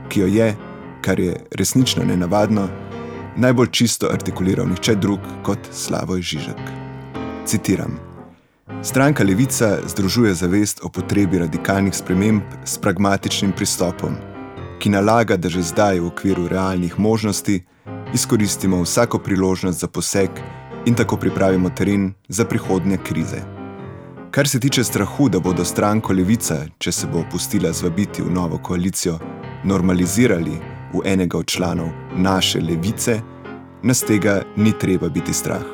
ki 0.08 0.20
jo 0.20 0.26
je, 0.26 0.56
kar 1.02 1.20
je 1.20 1.36
resnično 1.50 2.04
nenavadno, 2.04 2.68
najbolj 3.36 3.70
čisto 3.70 4.08
artikuliral 4.12 4.68
nihče 4.68 4.94
drug 4.94 5.20
kot 5.42 5.58
Slavoj 5.72 6.22
Žižek. 6.22 6.62
Citiram. 7.46 7.98
Stranka 8.82 9.24
Levica 9.24 9.78
združuje 9.86 10.34
zavest 10.34 10.80
o 10.82 10.88
potrebi 10.88 11.38
radikalnih 11.38 11.94
sprememb 11.96 12.42
s 12.64 12.78
pragmatičnim 12.78 13.52
pristopom, 13.52 14.16
ki 14.78 14.90
nalaga, 14.90 15.36
da 15.36 15.48
že 15.48 15.62
zdaj 15.62 16.00
v 16.00 16.06
okviru 16.06 16.48
realnih 16.48 16.98
možnosti 16.98 17.64
izkoristimo 18.14 18.82
vsako 18.82 19.18
priložnost 19.18 19.80
za 19.80 19.88
poseg 19.88 20.30
in 20.86 20.94
tako 20.94 21.16
pripravimo 21.16 21.70
teren 21.70 22.12
za 22.28 22.44
prihodnje 22.44 22.98
krize. 23.04 23.57
Kar 24.30 24.48
se 24.48 24.60
tiče 24.60 24.84
strahu, 24.84 25.28
da 25.28 25.40
bodo 25.40 25.64
stranko 25.64 26.12
Levica, 26.12 26.66
če 26.78 26.92
se 26.92 27.06
bo 27.06 27.24
pustila 27.32 27.72
zvabiti 27.72 28.22
v 28.22 28.30
novo 28.30 28.58
koalicijo, 28.58 29.18
normalizirali 29.64 30.58
v 30.92 31.00
enega 31.04 31.38
od 31.38 31.46
članov 31.46 31.88
naše 32.16 32.60
levice, 32.60 33.20
nas 33.82 34.02
tega 34.04 34.42
ni 34.56 34.72
treba 34.78 35.08
biti 35.08 35.32
strah. 35.32 35.64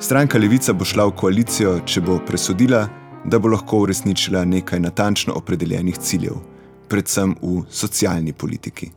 Stranka 0.00 0.38
Levica 0.38 0.72
bo 0.72 0.84
šla 0.84 1.06
v 1.06 1.14
koalicijo, 1.16 1.76
če 1.86 2.00
bo 2.00 2.18
presodila, 2.26 2.88
da 3.24 3.38
bo 3.38 3.48
lahko 3.48 3.84
uresničila 3.84 4.44
nekaj 4.44 4.80
natančno 4.80 5.34
opredeljenih 5.38 5.98
ciljev, 5.98 6.40
predvsem 6.88 7.36
v 7.42 7.62
socialni 7.70 8.32
politiki. 8.32 8.90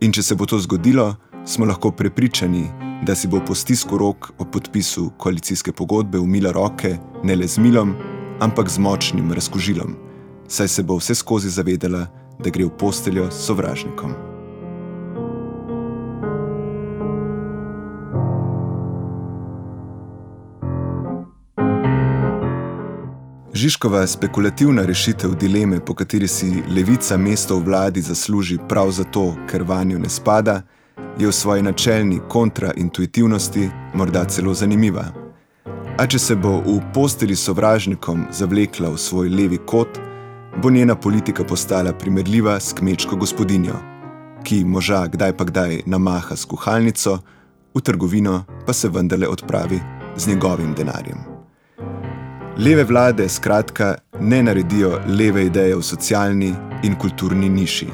In 0.00 0.12
če 0.12 0.22
se 0.22 0.34
bo 0.34 0.46
to 0.46 0.58
zgodilo, 0.60 1.14
smo 1.48 1.66
lahko 1.66 1.90
prepričani, 1.90 2.64
da 3.02 3.14
si 3.14 3.28
bo 3.28 3.40
po 3.46 3.54
stisku 3.54 3.98
rok 3.98 4.32
o 4.38 4.44
podpisu 4.44 5.10
koalicijske 5.16 5.72
pogodbe 5.72 6.18
umila 6.18 6.52
roke 6.52 6.96
ne 7.22 7.36
le 7.36 7.46
z 7.48 7.58
milom, 7.58 7.94
ampak 8.40 8.68
z 8.68 8.78
močnim 8.78 9.32
razkožilom, 9.32 9.96
saj 10.48 10.68
se 10.68 10.82
bo 10.82 10.96
vse 10.96 11.14
skozi 11.14 11.50
zavedala, 11.50 12.06
da 12.38 12.50
gre 12.50 12.64
v 12.64 12.70
posteljo 12.78 13.30
s 13.30 13.46
sovražnikom. 13.46 14.12
Žižkova 23.52 24.06
spekulativna 24.06 24.82
rešitev 24.82 25.34
dileme, 25.34 25.80
po 25.80 25.94
kateri 25.94 26.28
si 26.28 26.62
levica 26.68 27.16
mesto 27.16 27.56
v 27.56 27.64
vladi 27.64 28.00
zasluži 28.00 28.58
prav 28.68 28.90
zato, 28.90 29.34
ker 29.50 29.62
vanjo 29.62 29.98
ne 29.98 30.08
spada, 30.08 30.62
je 31.18 31.26
v 31.26 31.32
svoji 31.32 31.62
načelni 31.62 32.20
kontraintuitivnosti 32.28 33.70
morda 33.94 34.24
celo 34.24 34.54
zanimiva. 34.54 35.04
A 35.98 36.06
če 36.06 36.18
se 36.18 36.36
bo 36.36 36.60
v 36.62 36.78
posteli 36.94 37.36
sovražnikom 37.36 38.26
zavlekla 38.30 38.90
v 38.94 38.98
svoj 38.98 39.28
levi 39.28 39.58
kot, 39.58 39.98
bo 40.62 40.70
njena 40.70 40.94
politika 40.94 41.44
postala 41.44 41.92
primerljiva 41.92 42.60
s 42.60 42.72
kmečko 42.72 43.16
gospodinjo, 43.16 43.74
ki 44.44 44.64
moža 44.64 45.06
kdaj 45.06 45.36
pa 45.36 45.44
kdaj 45.44 45.82
namaha 45.86 46.36
s 46.36 46.44
kuhalnico, 46.44 47.18
v 47.74 47.80
trgovino 47.80 48.44
pa 48.66 48.72
se 48.72 48.88
vendarle 48.88 49.28
odpravi 49.28 49.80
z 50.16 50.28
njegovim 50.28 50.74
denarjem. 50.74 51.18
Leve 52.58 52.84
vlade 52.84 53.28
skratka 53.28 53.94
ne 54.20 54.42
naredijo 54.42 54.98
leve 55.06 55.46
ideje 55.46 55.76
v 55.76 55.82
socialni 55.82 56.54
in 56.82 56.94
kulturni 56.94 57.48
niši. 57.48 57.86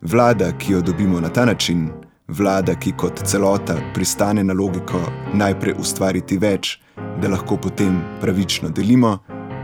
Vlada, 0.00 0.52
ki 0.58 0.72
jo 0.72 0.80
dobimo 0.80 1.20
na 1.20 1.28
ta 1.28 1.44
način, 1.44 1.88
vlada, 2.28 2.74
ki 2.74 2.92
kot 2.92 3.22
celota 3.24 3.76
pristane 3.94 4.44
na 4.44 4.52
logiko 4.52 5.00
najprej 5.34 5.74
ustvariti 5.78 6.38
več, 6.38 6.78
da 7.20 7.28
lahko 7.28 7.56
potem 7.56 8.00
pravično 8.20 8.70
delimo, 8.70 9.18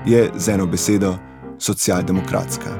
je 0.06 0.30
z 0.36 0.54
eno 0.54 0.66
besedo 0.66 1.14
socialdemokratska. 1.58 2.76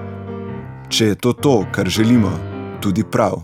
Če 0.88 1.12
je 1.12 1.14
to 1.14 1.32
to, 1.32 1.56
kar 1.72 1.88
želimo, 1.88 2.32
tudi 2.80 3.04
prav. 3.04 3.42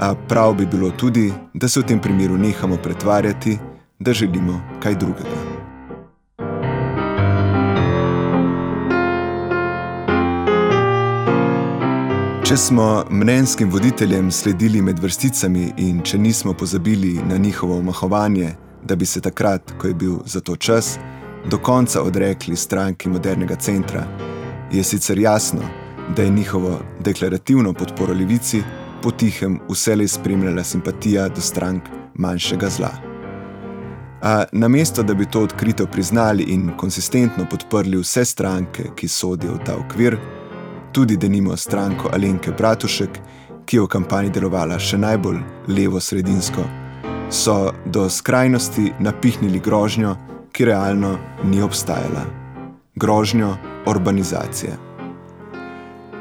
A 0.00 0.14
prav 0.14 0.54
bi 0.54 0.66
bilo 0.66 0.90
tudi, 0.90 1.32
da 1.54 1.68
se 1.68 1.80
v 1.80 1.86
tem 1.90 2.00
primeru 2.00 2.38
nehamo 2.38 2.76
pretvarjati, 2.76 3.58
da 3.98 4.12
želimo 4.12 4.60
kaj 4.82 4.94
drugega. 4.94 5.57
Če 12.48 12.56
smo 12.56 13.04
mnenjskim 13.10 13.68
voditeljem 13.68 14.30
sledili 14.32 14.80
med 14.80 15.02
vrsticami 15.04 15.66
in 15.84 15.98
če 16.00 16.16
nismo 16.18 16.54
pozabili 16.56 17.10
na 17.28 17.36
njihovo 17.36 17.76
omahovanje, 17.76 18.54
da 18.88 18.96
bi 18.96 19.04
se 19.06 19.20
takrat, 19.20 19.74
ko 19.78 19.90
je 19.90 19.94
bil 19.94 20.14
za 20.24 20.40
to 20.40 20.56
čas, 20.56 20.94
do 21.50 21.58
konca 21.58 22.00
odrekli 22.02 22.56
stranki 22.56 23.12
modernega 23.12 23.56
centra, 23.56 24.06
je 24.72 24.84
sicer 24.84 25.18
jasno, 25.18 25.60
da 26.16 26.22
je 26.22 26.30
njihovo 26.30 26.78
deklarativno 27.04 27.74
podporo 27.74 28.14
levici 28.14 28.62
potihem 29.02 29.60
vselej 29.68 30.08
spremljala 30.08 30.64
simpatija 30.64 31.28
do 31.28 31.44
strank 31.44 31.92
manjšega 32.14 32.68
zla. 32.78 32.92
A 34.22 34.44
namesto, 34.52 35.02
da 35.02 35.14
bi 35.14 35.28
to 35.28 35.44
odkrito 35.44 35.86
priznali 35.86 36.48
in 36.48 36.70
konsistentno 36.76 37.44
podprli 37.50 38.00
vse 38.00 38.24
stranke, 38.24 38.88
ki 38.96 39.08
sodijo 39.08 39.60
v 39.60 39.64
ta 39.66 39.76
okvir, 39.76 40.16
tudi 40.98 41.16
denimo 41.16 41.56
stranko 41.56 42.08
Alenke 42.12 42.50
Bratušek, 42.58 43.18
ki 43.66 43.76
je 43.76 43.82
v 43.82 43.86
kampanji 43.86 44.32
delovala 44.34 44.80
še 44.82 44.98
najbolj 44.98 45.36
levo-sredinsko, 45.70 46.62
so 47.30 47.70
do 47.86 48.08
skrajnosti 48.10 48.88
napihnili 48.98 49.60
grožnjo, 49.62 50.16
ki 50.50 50.64
realno 50.66 51.12
ni 51.44 51.62
obstajala. 51.62 52.24
Grožnjo 52.98 53.52
urbanizacije. 53.86 54.72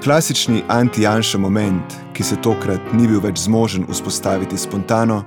Klasični 0.03 0.61
anti-janša 0.69 1.41
moment, 1.41 1.95
ki 2.13 2.23
se 2.23 2.37
tokrat 2.37 2.93
ni 2.93 3.07
bil 3.09 3.23
več 3.23 3.47
zmožen 3.47 3.87
vzpostaviti 3.89 4.59
spontano, 4.61 5.23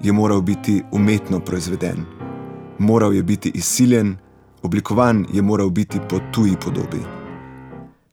je 0.00 0.16
moral 0.16 0.40
biti 0.40 0.78
umetno 0.96 1.42
proizveden. 1.44 2.06
Moral 2.78 3.12
je 3.12 3.22
biti 3.22 3.52
izsiljen, 3.52 4.16
oblikovan 4.62 5.26
je 5.28 5.44
moral 5.44 5.68
biti 5.68 6.00
po 6.08 6.22
tuji 6.32 6.56
podobi. 6.56 7.13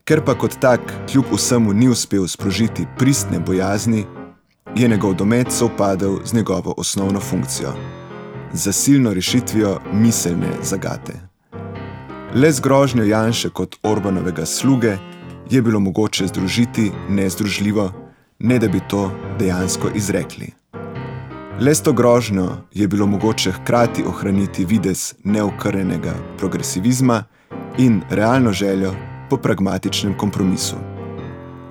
Ker 0.05 0.21
pa 0.25 0.33
kot 0.33 0.57
tak 0.59 0.81
kljub 1.11 1.25
vsemu 1.33 1.73
ni 1.73 1.89
uspel 1.89 2.27
sprožiti 2.27 2.87
pristne 2.97 3.39
bojazni, 3.39 4.05
je 4.75 4.87
njegov 4.87 5.13
domet 5.13 5.51
sovpadel 5.51 6.17
z 6.25 6.33
njegovo 6.33 6.73
osnovno 6.77 7.19
funkcijo- 7.19 7.73
zasilno 8.63 9.13
rešitvijo 9.13 9.79
miselne 9.93 10.47
zagate. 10.63 11.13
Le 12.35 12.51
z 12.51 12.59
grožnjo 12.59 13.03
Janša 13.03 13.49
kot 13.49 13.75
Orbanovega 13.83 14.45
sluge 14.45 14.97
je 15.49 15.61
bilo 15.61 15.79
mogoče 15.79 16.27
združiti 16.27 16.91
nezdružljivo, 17.09 17.91
ne 18.39 18.59
da 18.59 18.67
bi 18.67 18.79
to 18.89 19.11
dejansko 19.39 19.89
izrekli. 19.95 20.51
Le 21.59 21.75
s 21.75 21.81
to 21.81 21.93
grožnjo 21.93 22.57
je 22.73 22.87
bilo 22.87 23.07
mogoče 23.07 23.51
hkrati 23.51 24.03
ohraniti 24.03 24.65
videz 24.65 25.13
neokrnjenega 25.23 26.13
progresivizma 26.37 27.23
in 27.77 28.01
realno 28.09 28.51
željo 28.51 29.10
po 29.31 29.37
pragmatičnem 29.37 30.17
kompromisu. 30.17 30.75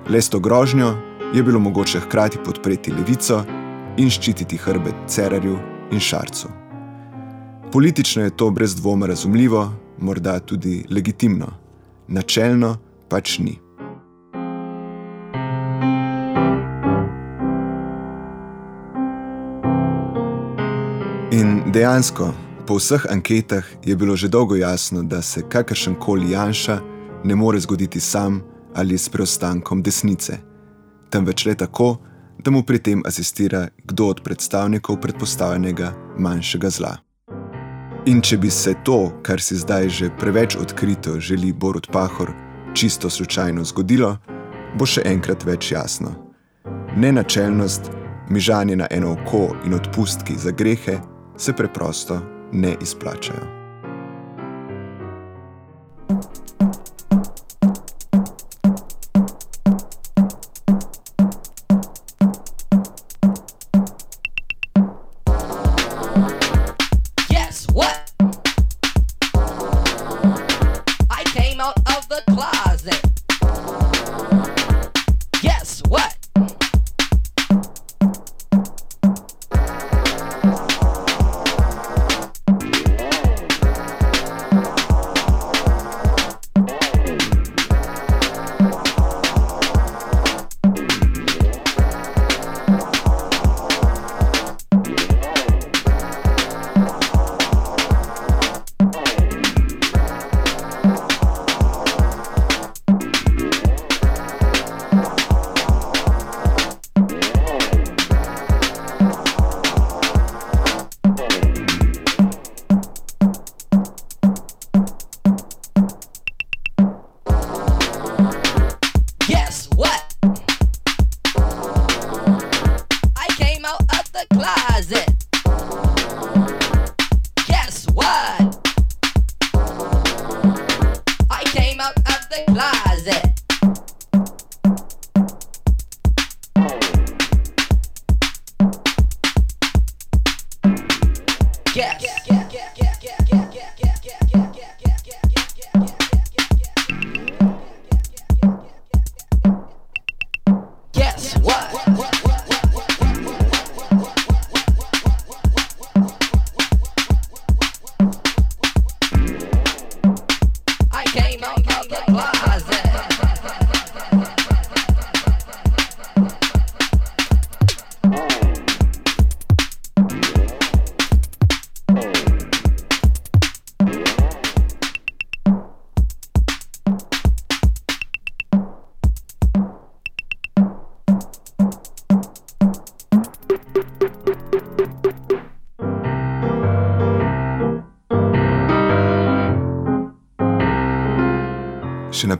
Le 0.09 0.21
s 0.21 0.29
to 0.29 0.39
grožnjo 0.39 0.95
je 1.33 1.43
bilo 1.43 1.59
mogoče 1.59 1.99
hkrati 1.99 2.37
podpreti 2.45 2.91
levico 2.91 3.43
in 3.97 4.09
ščititi 4.09 4.57
hrbet 4.57 5.05
Cerarju 5.07 5.59
in 5.91 5.99
Šarcu. 5.99 6.49
Politično 7.71 8.23
je 8.23 8.33
to 8.37 8.49
brez 8.49 8.75
dvoma 8.75 9.05
razumljivo, 9.05 9.69
morda 9.97 10.39
tudi 10.39 10.85
legitimno, 10.89 11.47
načelno 12.07 12.77
pač 13.09 13.37
ni. 13.39 13.59
In 21.31 21.61
dejansko, 21.71 22.33
po 22.65 22.81
vseh 22.81 23.05
anketah 23.09 23.63
je 23.85 23.95
bilo 23.95 24.15
že 24.15 24.27
dolgo 24.27 24.55
jasno, 24.55 25.03
da 25.03 25.21
se 25.21 25.45
kakršen 25.49 25.95
koli 25.95 26.31
Janša 26.31 26.90
ne 27.23 27.35
more 27.35 27.59
zgoditi 27.59 27.99
sam 27.99 28.41
ali 28.75 28.97
s 28.97 29.09
preostankom 29.09 29.83
desnice, 29.83 30.37
temveč 31.09 31.45
le 31.45 31.55
tako, 31.55 31.97
da 32.39 32.51
mu 32.51 32.63
pri 32.63 32.79
tem 32.79 33.01
asistira 33.05 33.67
kdo 33.83 34.07
od 34.07 34.21
predstavnikov 34.23 35.01
predpostavljenega 35.01 35.93
manjšega 36.17 36.69
zla. 36.69 36.97
In 38.05 38.21
če 38.21 38.37
bi 38.37 38.49
se 38.49 38.73
to, 38.83 39.11
kar 39.21 39.41
si 39.41 39.55
zdaj 39.55 39.89
že 39.89 40.09
preveč 40.19 40.55
odkrito 40.55 41.19
želi 41.19 41.53
Borut 41.53 41.91
Pahor, 41.91 42.33
čisto 42.73 43.09
slučajno 43.09 43.63
zgodilo, 43.63 44.17
bo 44.77 44.85
še 44.85 45.05
enkrat 45.05 45.45
več 45.45 45.71
jasno. 45.71 46.15
Nenačelnost, 46.97 47.91
mižanje 48.29 48.75
na 48.75 48.87
eno 48.91 49.13
oko 49.13 49.51
in 49.65 49.73
odpustki 49.73 50.37
za 50.37 50.51
grehe 50.51 50.99
se 51.37 51.53
preprosto 51.53 52.21
ne 52.51 52.75
izplačajo. 52.81 53.60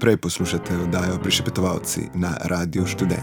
Naprej 0.01 0.17
poslušate 0.17 0.77
oddajo 0.77 1.19
Prišepetovalci 1.21 2.01
na 2.13 2.33
Radio 2.43 2.87
Student. 2.87 3.21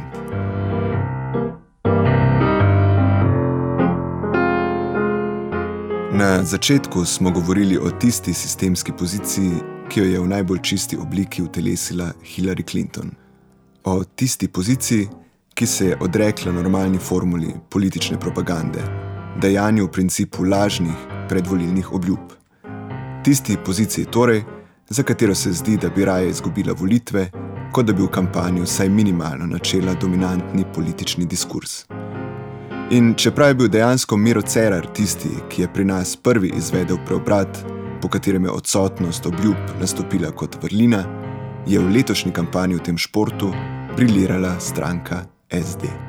Na 6.12 6.44
začetku 6.44 7.04
smo 7.04 7.30
govorili 7.30 7.78
o 7.78 7.90
tisti 7.90 8.34
sistemski 8.34 8.92
poziciji, 8.98 9.50
ki 9.88 10.00
jo 10.00 10.06
je 10.06 10.20
v 10.20 10.28
najbolj 10.28 10.58
čisti 10.62 10.96
obliki 10.96 11.42
utelesila 11.42 12.12
Hillary 12.22 12.70
Clinton. 12.70 13.10
O 13.84 14.04
tisti 14.04 14.48
poziciji, 14.48 15.08
ki 15.54 15.66
se 15.66 15.86
je 15.86 15.96
odrekla 16.00 16.52
normalni 16.52 16.98
formuli 16.98 17.54
politične 17.70 18.20
propagande, 18.20 18.82
dejanju 19.42 19.84
v 19.84 19.90
principu 19.90 20.44
lažnih 20.44 20.96
predvolilnih 21.28 21.92
obljub. 21.92 22.38
Tisti 23.24 23.56
poziciji 23.64 24.04
torej, 24.04 24.57
za 24.88 25.02
katero 25.02 25.34
se 25.34 25.52
zdi, 25.52 25.76
da 25.76 25.88
bi 25.88 26.04
raje 26.04 26.30
izgubila 26.30 26.74
volitve, 26.78 27.30
kot 27.72 27.86
da 27.86 27.92
bi 27.92 28.02
v 28.02 28.08
kampanji 28.08 28.62
vsaj 28.62 28.88
minimalno 28.88 29.46
načela 29.46 29.94
dominantni 29.94 30.64
politični 30.74 31.26
diskurs. 31.26 31.84
In 32.90 33.14
čeprav 33.14 33.48
je 33.48 33.54
bil 33.54 33.68
dejansko 33.68 34.16
Miro 34.16 34.42
Cerar 34.42 34.86
tisti, 34.94 35.28
ki 35.48 35.62
je 35.62 35.72
pri 35.72 35.84
nas 35.84 36.16
prvi 36.16 36.52
izvedel 36.56 36.96
preobrat, 37.06 37.58
po 38.02 38.08
katerem 38.08 38.44
je 38.44 38.50
odsotnost 38.50 39.26
obljub 39.26 39.56
nastopila 39.80 40.30
kot 40.30 40.62
vrlina, 40.62 41.04
je 41.66 41.78
v 41.78 41.90
letošnji 41.92 42.32
kampanji 42.32 42.74
v 42.74 42.82
tem 42.82 42.98
športu 42.98 43.52
brilirala 43.96 44.60
stranka 44.60 45.24
SD. 45.52 46.07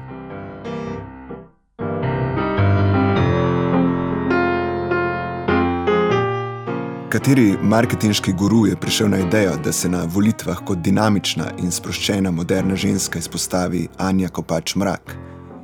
Kateri 7.19 7.58
marketinški 7.62 8.32
guru 8.34 8.67
je 8.67 8.75
prišel 8.75 9.10
na 9.10 9.17
idejo, 9.19 9.58
da 9.63 9.71
se 9.71 9.89
na 9.89 10.05
volitvah 10.08 10.58
kot 10.65 10.77
dinamična 10.79 11.49
in 11.60 11.71
sproščena 11.71 12.32
moderna 12.32 12.75
ženska 12.79 13.19
izpostavi 13.19 13.82
Anja 13.97 14.29
Kopač 14.29 14.75
Mrak? 14.75 15.15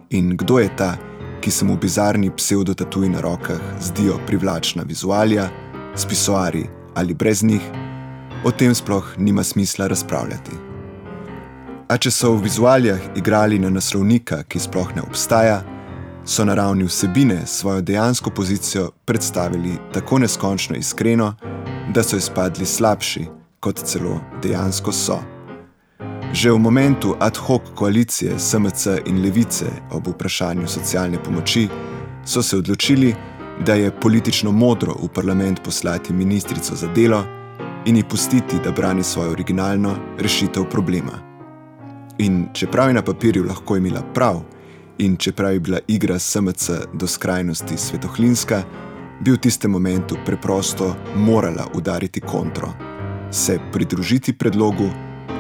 In 0.10 0.34
kdo 0.38 0.60
je 0.60 0.68
ta, 0.76 0.90
ki 1.42 1.52
se 1.52 1.66
mu 1.66 1.78
bizarni 1.78 2.32
pseudotatuji 2.36 3.10
na 3.10 3.22
rokah 3.24 3.62
zdijo 3.80 4.18
privlačna 4.28 4.84
vizualija, 4.84 5.48
spisoari 5.96 6.66
ali 6.96 7.14
brez 7.14 7.44
njih, 7.44 7.72
o 8.44 8.52
tem 8.52 8.76
sploh 8.76 9.16
nima 9.18 9.44
smisla 9.44 9.88
razpravljati. 9.88 10.60
A 11.88 11.98
če 11.98 12.12
so 12.12 12.34
v 12.36 12.50
vizualijah 12.50 13.00
igrali 13.16 13.60
na 13.60 13.70
naslovnika, 13.70 14.44
ki 14.44 14.60
sploh 14.60 14.92
ne 14.96 15.08
obstaja, 15.08 15.64
so 16.26 16.46
na 16.46 16.54
ravni 16.54 16.84
vsebine 16.84 17.46
svojo 17.46 17.82
dejansko 17.82 18.30
pozicijo 18.30 18.92
predstavili 19.06 19.78
tako 19.94 20.20
neskončno 20.20 20.76
iskreno, 20.76 21.36
da 21.94 22.04
so 22.04 22.18
izpadli 22.18 22.66
slabši, 22.66 23.26
kot 23.60 23.84
celo 23.84 24.20
dejansko 24.44 24.92
so. 24.92 25.20
Že 26.34 26.52
v 26.52 26.60
momentu 26.60 27.16
ad 27.20 27.38
hoc 27.38 27.62
koalicije 27.76 28.40
SMC 28.40 28.88
in 29.06 29.22
Levice 29.22 29.66
ob 29.92 30.08
vprašanju 30.08 30.68
socialne 30.68 31.24
pomoči 31.24 31.68
so 32.26 32.42
se 32.42 32.58
odločili, 32.58 33.16
da 33.66 33.74
je 33.74 34.00
politično 34.02 34.52
modro 34.52 34.96
v 35.04 35.08
parlament 35.08 35.64
poslati 35.64 36.14
ministrico 36.14 36.76
za 36.76 36.88
delo 36.88 37.24
in 37.86 37.96
ji 37.96 38.04
pustiti, 38.04 38.60
da 38.64 38.72
brani 38.72 39.04
svojo 39.04 39.32
originalno 39.32 39.96
rešitev 40.20 40.64
problema. 40.70 41.12
In 42.18 42.48
čeprav 42.54 42.88
je 42.88 42.94
na 42.94 43.02
papirju 43.02 43.44
lahko 43.44 43.78
imela 43.78 44.02
prav, 44.14 44.42
in 44.98 45.18
čeprav 45.18 45.54
je 45.54 45.60
bila 45.60 45.80
igra 45.88 46.20
SMC 46.20 46.70
do 46.94 47.08
skrajnosti 47.08 47.78
svetohlinska, 47.78 48.64
bi 49.20 49.32
v 49.32 49.38
tistem 49.38 49.72
momentu 49.72 50.18
preprosto 50.26 50.96
morala 51.16 51.68
udariti 51.74 52.22
kontro, 52.22 52.74
se 53.32 53.60
pridružiti 53.74 54.38
predlogu 54.38 54.90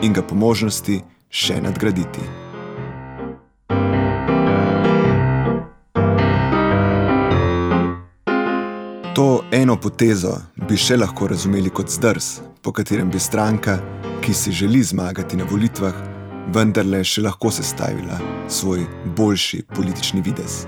in 0.01 0.13
ga 0.13 0.21
po 0.21 0.35
možnosti 0.35 1.01
še 1.29 1.61
nadgraditi. 1.61 2.45
To 9.15 9.43
eno 9.51 9.77
potezo 9.79 10.33
bi 10.67 10.75
še 10.77 10.97
lahko 10.97 11.27
razumeli 11.31 11.69
kot 11.71 11.87
zdrs, 11.89 12.41
po 12.61 12.73
katerem 12.75 13.09
bi 13.09 13.19
stranka, 13.19 13.77
ki 14.21 14.33
si 14.33 14.51
želi 14.51 14.83
zmagati 14.83 15.37
na 15.37 15.47
volitvah, 15.47 16.14
vendarle 16.53 17.03
še 17.03 17.23
lahko 17.25 17.51
sestavila 17.51 18.19
svoj 18.47 18.85
boljši 19.17 19.63
politični 19.75 20.21
videz. 20.21 20.65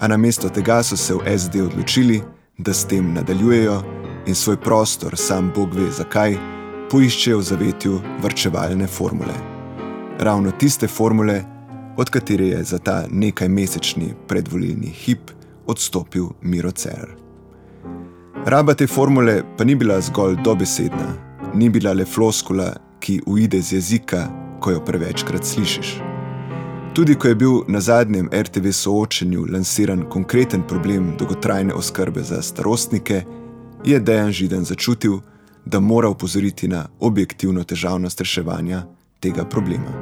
A 0.00 0.08
namesto 0.08 0.48
tega 0.48 0.82
so 0.82 0.96
se 0.96 1.14
v 1.14 1.38
SD 1.38 1.62
odločili, 1.62 2.22
da 2.58 2.72
s 2.74 2.86
tem 2.86 3.12
nadaljujejo 3.14 3.82
in 4.26 4.34
svoj 4.34 4.56
prostor, 4.56 5.16
sam 5.16 5.52
Bog 5.54 5.74
ve 5.74 5.90
zakaj, 5.90 6.36
poiščejo 6.90 7.38
v 7.38 7.42
zavetju 7.42 8.00
vrčevalne 8.22 8.86
formule. 8.86 9.34
Ravno 10.18 10.50
tiste 10.50 10.88
formule, 10.88 11.42
od 11.96 12.10
katere 12.10 12.48
je 12.48 12.64
za 12.64 12.78
ta 12.78 13.04
nekaj 13.10 13.48
mesečni 13.48 14.14
predvolilni 14.28 14.86
hip 14.86 15.30
odstopil 15.66 16.28
Miro 16.42 16.70
Cerar. 16.70 17.14
Raba 18.46 18.74
te 18.74 18.86
formule 18.86 19.42
pa 19.56 19.64
ni 19.64 19.74
bila 19.74 20.00
zgolj 20.00 20.36
dobesedna, 20.44 21.14
ni 21.54 21.68
bila 21.70 21.92
le 21.92 22.04
floskula, 22.04 22.72
ki 23.00 23.20
uide 23.26 23.60
z 23.60 23.72
jezika 23.72 24.47
ko 24.60 24.70
jo 24.70 24.84
prevečkrat 24.84 25.44
slišiš. 25.44 26.00
Tudi 26.94 27.14
ko 27.14 27.28
je 27.28 27.34
bil 27.34 27.60
na 27.68 27.80
zadnjem 27.80 28.28
RTV 28.32 28.70
soočenju 28.72 29.46
lansiran 29.52 30.04
konkreten 30.10 30.62
problem 30.68 31.14
dolgotrajne 31.18 31.74
oskrbe 31.74 32.22
za 32.22 32.42
starostnike, 32.42 33.22
je 33.84 34.00
Dejan 34.00 34.32
Židen 34.32 34.64
začutil, 34.64 35.20
da 35.64 35.80
mora 35.80 36.08
upozoriti 36.08 36.68
na 36.68 36.86
objektivno 37.00 37.64
težavnost 37.64 38.20
reševanja 38.20 38.82
tega 39.20 39.44
problema. 39.44 39.92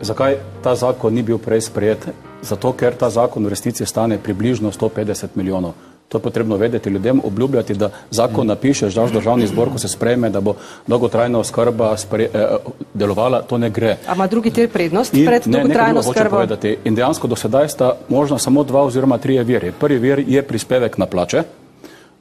Zakaj 0.00 0.36
ta 0.62 0.74
zakon 0.74 1.14
ni 1.14 1.22
bil 1.22 1.38
prej 1.38 1.60
sprejet? 1.60 2.08
Zato, 2.42 2.72
ker 2.72 2.92
ta 2.92 3.10
zakon 3.10 3.44
v 3.44 3.48
resnici 3.48 3.86
stane 3.86 4.18
približno 4.18 4.72
150 4.72 5.28
milijonov. 5.34 5.72
To 6.08 6.18
je 6.18 6.22
potrebno 6.22 6.56
vedeti 6.56 6.90
ljudem, 6.90 7.20
obljubljati, 7.24 7.74
da 7.74 7.90
zakon 8.10 8.46
napišeš, 8.46 8.94
daš 8.94 9.10
državni 9.10 9.46
zbor, 9.46 9.70
ko 9.72 9.78
se 9.78 9.88
sprejme, 9.88 10.30
da 10.30 10.40
bo 10.40 10.54
dolgotrajna 10.86 11.38
oskrba 11.38 11.96
spre, 11.96 12.28
eh, 12.34 12.56
delovala, 12.94 13.42
to 13.42 13.58
ne 13.58 13.70
gre. 13.70 13.96
A 14.06 14.14
ima 14.14 14.26
drugi 14.26 14.50
tir 14.50 14.68
prednost 14.68 15.14
In, 15.14 15.26
pred 15.26 15.42
dolgotrajno 15.46 16.00
oskrbo? 16.00 16.44
In 16.84 16.94
dejansko 16.94 17.26
do 17.26 17.36
sedaj 17.36 17.68
sta 17.68 17.92
možno 18.08 18.38
samo 18.38 18.64
dva 18.64 18.84
oziroma 18.84 19.18
trije 19.18 19.44
viri. 19.44 19.72
Prvi 19.80 19.98
vir 19.98 20.24
je 20.28 20.42
prispevek 20.42 20.98
na 20.98 21.06
plače, 21.06 21.42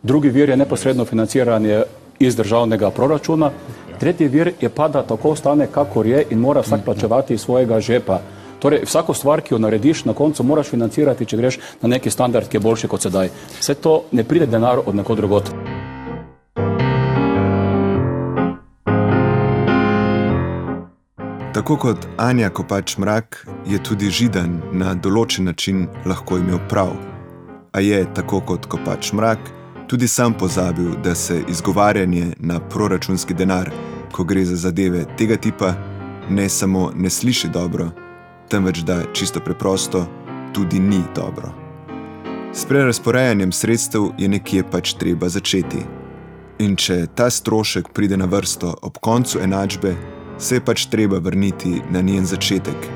drugi 0.04 0.30
vir 0.30 0.50
je 0.50 0.58
neposredno 0.58 1.06
financiranje 1.06 1.84
iz 2.20 2.36
državnega 2.36 2.90
proračuna, 2.90 3.52
tretji 4.00 4.28
vir 4.28 4.54
je 4.62 4.70
pa, 4.70 4.88
da 4.88 5.04
tako 5.04 5.30
ostane, 5.30 5.68
kakor 5.68 6.08
je 6.08 6.26
in 6.30 6.40
mora 6.40 6.62
vsak 6.62 6.86
plačevati 6.86 7.34
iz 7.34 7.42
svojega 7.42 7.80
žepa. 7.80 8.20
Torej, 8.64 8.86
vsako 8.86 9.14
stvar, 9.14 9.42
ki 9.42 9.54
jo 9.54 9.58
narediš, 9.60 10.06
na 10.06 10.14
koncu 10.14 10.44
moraš 10.44 10.70
financirati, 10.72 11.26
če 11.26 11.38
greš 11.38 11.56
na 11.82 11.90
neki 11.92 12.10
standard, 12.10 12.48
ki 12.48 12.56
je 12.56 12.62
boljši 12.64 12.88
kot 12.88 13.04
sedaj. 13.04 13.30
Vse 13.60 13.74
to 13.76 13.96
ne 14.16 14.24
pride 14.24 14.46
denar 14.48 14.80
od 14.86 14.96
nekod 14.96 15.18
drugot. 15.20 15.50
Tako 21.54 21.76
kot 21.78 22.08
Anja 22.18 22.50
Kopač 22.50 22.96
Mrak, 22.98 23.42
je 23.68 23.82
tudi 23.84 24.08
Židan 24.10 24.62
na 24.72 24.94
določen 24.96 25.44
način 25.52 25.90
lahko 26.08 26.40
imel 26.40 26.62
prav. 26.72 26.94
A 27.76 27.84
je, 27.84 28.00
tako 28.16 28.40
kot 28.48 28.70
Kopač 28.72 29.12
Mrak, 29.12 29.52
tudi 29.92 30.08
sam 30.08 30.38
pozabil, 30.40 30.96
da 31.04 31.16
se 31.16 31.42
izgovarjanje 31.52 32.32
na 32.40 32.62
proračunski 32.64 33.36
denar, 33.36 33.74
ko 34.16 34.24
gre 34.24 34.46
za 34.48 34.56
zadeve 34.56 35.04
tega 35.20 35.36
tipa, 35.36 35.74
ne 36.30 36.48
samo 36.50 36.94
ne 36.96 37.10
sliši 37.10 37.52
dobro, 37.52 37.92
temveč 38.50 38.84
da 38.84 39.04
čisto 39.14 39.40
preprosto 39.40 40.06
tudi 40.54 40.80
ni 40.80 41.02
dobro. 41.16 41.54
S 42.54 42.66
prerasporejanjem 42.66 43.52
sredstev 43.52 44.02
je 44.18 44.30
nekje 44.30 44.64
pač 44.72 44.94
treba 44.94 45.30
začeti. 45.30 45.82
In 46.60 46.76
če 46.76 47.08
ta 47.16 47.30
strošek 47.30 47.90
pride 47.94 48.18
na 48.18 48.26
vrsto 48.26 48.76
ob 48.82 49.00
koncu 49.02 49.40
enačbe, 49.42 49.96
se 50.38 50.56
je 50.56 50.66
pač 50.66 50.86
treba 50.86 51.18
vrniti 51.18 51.82
na 51.92 52.02
njen 52.02 52.26
začetek 52.26 52.90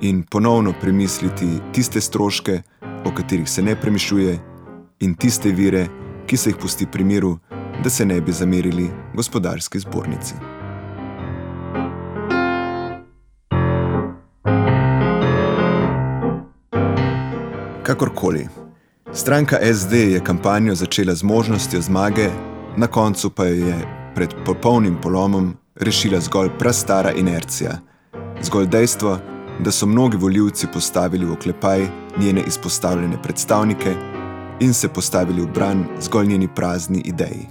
in 0.00 0.22
ponovno 0.22 0.72
premisliti 0.80 1.46
tiste 1.72 2.00
stroške, 2.00 2.62
o 3.04 3.12
katerih 3.14 3.48
se 3.50 3.62
ne 3.62 3.76
premišljuje, 3.76 4.38
in 5.00 5.14
tiste 5.14 5.52
vire, 5.52 5.86
ki 6.26 6.36
se 6.36 6.50
jih 6.50 6.56
pusti 6.60 6.86
pri 6.86 7.04
miru, 7.04 7.38
da 7.84 7.90
se 7.90 8.06
ne 8.06 8.20
bi 8.20 8.32
zamerili 8.32 8.90
gospodarski 9.14 9.78
zbornici. 9.78 10.53
Kakorkoli. 17.94 18.48
Stranka 19.12 19.58
SD 19.74 19.92
je 19.92 20.20
kampanjo 20.20 20.74
začela 20.74 21.14
z 21.14 21.22
možnostjo 21.22 21.80
zmage, 21.80 22.28
na 22.76 22.86
koncu 22.86 23.30
pa 23.30 23.44
je 23.44 23.74
pred 24.14 24.34
popolnim 24.46 24.96
polomom 25.02 25.54
rešila 25.76 26.20
zgolj 26.20 26.48
prastara 26.58 27.12
inercija. 27.12 27.78
Zgolj 28.42 28.66
dejstvo, 28.66 29.18
da 29.60 29.70
so 29.70 29.86
mnogi 29.86 30.16
voljivci 30.16 30.66
postavili 30.72 31.26
v 31.26 31.32
oklepaj 31.32 31.86
njene 32.18 32.42
izpostavljene 32.46 33.22
predstavnike 33.22 33.94
in 34.60 34.74
se 34.74 34.88
postavili 34.88 35.42
v 35.42 35.46
bran 35.46 35.86
zgolj 36.00 36.26
njeni 36.26 36.48
prazni 36.54 37.02
ideji. 37.04 37.46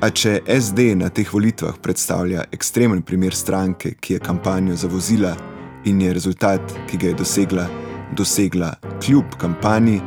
A 0.00 0.10
če 0.10 0.40
SD 0.60 0.92
na 0.96 1.08
teh 1.08 1.32
volitvah 1.32 1.80
predstavlja 1.82 2.44
ekstremen 2.52 3.02
primer 3.02 3.34
stranke, 3.34 3.94
ki 4.00 4.12
je 4.12 4.18
kampanjo 4.18 4.76
zavozila 4.76 5.36
in 5.84 6.02
je 6.02 6.12
rezultat, 6.12 6.60
ki 6.90 6.96
ga 6.96 7.06
je 7.06 7.14
dosegla, 7.14 7.83
dosegla 8.16 8.74
kljub 9.04 9.36
kampanji, 9.38 10.00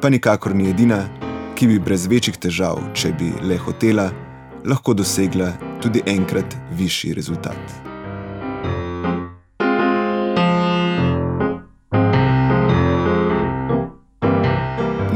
pa 0.00 0.08
nikakor 0.08 0.54
ni 0.54 0.70
edina, 0.70 1.04
ki 1.54 1.66
bi 1.66 1.78
brez 1.78 2.06
večjih 2.06 2.36
težav, 2.36 2.80
če 2.94 3.12
bi 3.18 3.30
le 3.48 3.56
hotela, 3.58 4.10
lahko 4.64 4.94
dosegla 4.94 5.52
tudi 5.82 6.02
enkrat 6.06 6.56
višji 6.78 7.14
rezultat. 7.14 7.56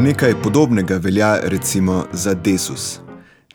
Nekaj 0.00 0.34
podobnega 0.42 0.96
velja 0.96 1.36
recimo 1.44 2.04
za 2.12 2.34
Desus. 2.34 3.00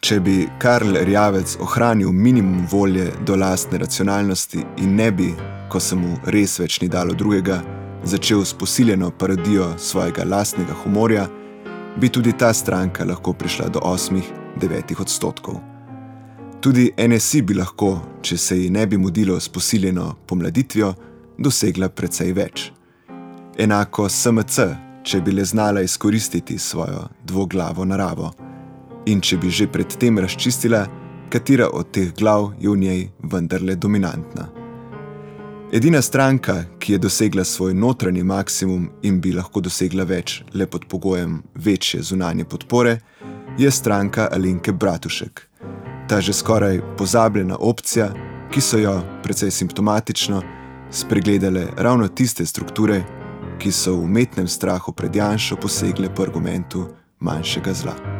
če 0.05 0.19
bi 0.21 0.43
Karl 0.61 0.99
Rjavec 1.01 1.55
ohranil 1.65 2.11
minimum 2.13 2.67
volje 2.69 3.07
do 3.25 3.35
lastne 3.35 3.79
racionalnosti 3.81 4.61
in 4.83 4.95
ne 4.95 5.07
bi, 5.11 5.31
ko 5.69 5.79
se 5.81 5.97
mu 5.97 6.11
res 6.29 6.59
več 6.61 6.77
ni 6.83 6.89
dalo 6.93 7.15
drugega, 7.17 7.57
začel 8.05 8.45
s 8.45 8.53
posiljeno 8.53 9.11
parodijo 9.11 9.73
svojega 9.77 10.23
lastnega 10.23 10.73
humorja, 10.83 11.27
bi 11.97 12.09
tudi 12.09 12.33
ta 12.37 12.53
stranka 12.53 13.05
lahko 13.05 13.33
prišla 13.33 13.69
do 13.69 13.79
8-9 13.79 15.01
odstotkov. 15.01 15.55
Tudi 16.61 16.91
NSI 16.97 17.41
bi 17.41 17.53
lahko, 17.53 17.99
če 18.21 18.37
se 18.37 18.57
ji 18.59 18.69
ne 18.69 18.87
bi 18.87 18.97
mudilo 18.97 19.39
s 19.39 19.49
posiljeno 19.49 20.15
pomladitvijo, 20.27 20.93
dosegla 21.37 21.89
precej 21.89 22.33
več. 22.33 22.71
Enako 23.57 24.09
SMC, 24.09 24.59
če 25.03 25.21
bi 25.21 25.31
le 25.31 25.45
znala 25.45 25.81
izkoristiti 25.81 26.57
svojo 26.57 27.07
dvoglavo 27.23 27.85
naravo 27.85 28.33
in 29.05 29.21
če 29.21 29.37
bi 29.37 29.49
že 29.49 29.67
predtem 29.67 30.19
razčistila, 30.19 30.85
katera 31.29 31.69
od 31.73 31.91
teh 31.91 32.13
glav 32.13 32.53
je 32.59 32.69
v 32.69 32.77
njej 32.77 33.09
vendarle 33.23 33.75
dominantna. 33.75 34.64
Edina 35.75 36.01
stranka, 36.01 36.63
ki 36.79 36.91
je 36.93 36.97
dosegla 36.97 37.43
svoj 37.43 37.73
notranji 37.73 38.23
maksimum 38.23 38.89
in 39.01 39.17
bi 39.21 39.33
lahko 39.35 39.59
dosegla 39.61 40.05
več 40.07 40.37
le 40.53 40.67
pod 40.71 40.85
pogojem 40.87 41.41
večje 41.55 41.99
zunanje 42.01 42.45
podpore, 42.45 42.93
je 43.59 43.71
stranka 43.71 44.29
Alinke 44.31 44.71
Bratušek. 44.71 45.41
Ta 46.09 46.21
že 46.21 46.33
skoraj 46.33 46.79
pozabljena 46.97 47.57
opcija, 47.59 48.07
ki 48.53 48.61
so 48.61 48.79
jo, 48.79 48.95
precej 49.23 49.51
simptomatično, 49.51 50.41
spregledale 50.91 51.67
ravno 51.77 52.07
tiste 52.07 52.45
strukture, 52.45 53.03
ki 53.59 53.71
so 53.71 53.99
v 53.99 54.07
umetnem 54.07 54.47
strahu 54.47 54.95
pred 54.95 55.15
Janšo 55.15 55.59
posegle 55.59 56.15
po 56.15 56.23
argumentu 56.23 56.87
manjšega 57.19 57.73
zla. 57.73 58.14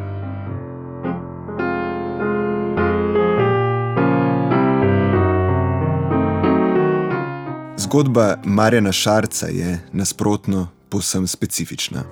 Zgodba 7.96 8.36
Marjana 8.44 8.92
Šarca 8.92 9.46
je 9.46 9.78
nasprotno 9.92 10.68
povsem 10.88 11.26
specifična. 11.26 12.02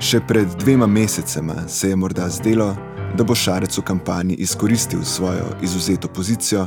Še 0.00 0.22
pred 0.24 0.54
dvema 0.62 0.86
mesecema 0.88 1.66
se 1.68 1.90
je 1.90 1.96
morda 1.96 2.30
zdelo, 2.32 2.70
da 3.12 3.24
bo 3.24 3.36
Šarec 3.36 3.76
v 3.78 3.84
kampanji 3.84 4.38
izkoristil 4.40 5.02
svojo 5.04 5.50
izuzeto 5.62 6.08
pozicijo 6.08 6.64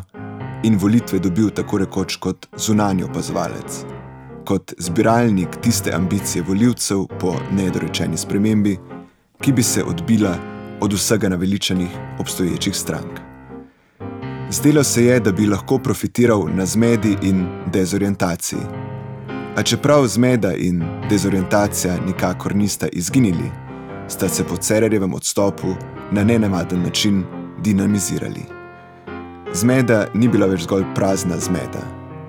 in 0.63 0.77
volitve 0.77 1.17
dobil 1.19 1.49
tako 1.49 1.81
rekoč 1.81 2.19
kot 2.21 2.45
zunanji 2.57 3.07
opazovalec, 3.09 3.79
kot 4.45 4.75
zbiralnik 4.77 5.57
tiste 5.65 5.89
ambicije 5.97 6.45
voljivcev 6.45 7.07
po 7.17 7.33
nedorečeni 7.57 8.21
spremembi, 8.21 8.77
ki 9.41 9.51
bi 9.51 9.65
se 9.65 9.81
odbila 9.83 10.37
od 10.81 10.93
vsega 10.93 11.33
naveličanih 11.33 11.97
obstoječih 12.19 12.77
strank. 12.77 13.30
Zdelo 14.51 14.83
se 14.83 15.05
je, 15.05 15.19
da 15.19 15.31
bi 15.31 15.47
lahko 15.47 15.77
profitiral 15.77 16.43
na 16.55 16.65
zmedi 16.65 17.17
in 17.21 17.45
dezorientaciji. 17.73 18.59
A 19.55 19.63
čeprav 19.63 20.07
zmeda 20.07 20.53
in 20.53 20.83
dezorientacija 21.09 21.97
nikakor 22.07 22.55
nista 22.55 22.87
izginili, 22.87 23.51
sta 24.07 24.29
se 24.29 24.43
po 24.43 24.57
Cererjevem 24.57 25.13
odstopu 25.13 25.67
na 26.11 26.23
nenavaden 26.23 26.81
način 26.81 27.23
dinamizirali. 27.63 28.41
Zmeda 29.53 30.07
ni 30.13 30.27
bila 30.27 30.47
več 30.47 30.61
zgolj 30.67 30.83
prazna 30.95 31.39
zmeda, 31.39 31.87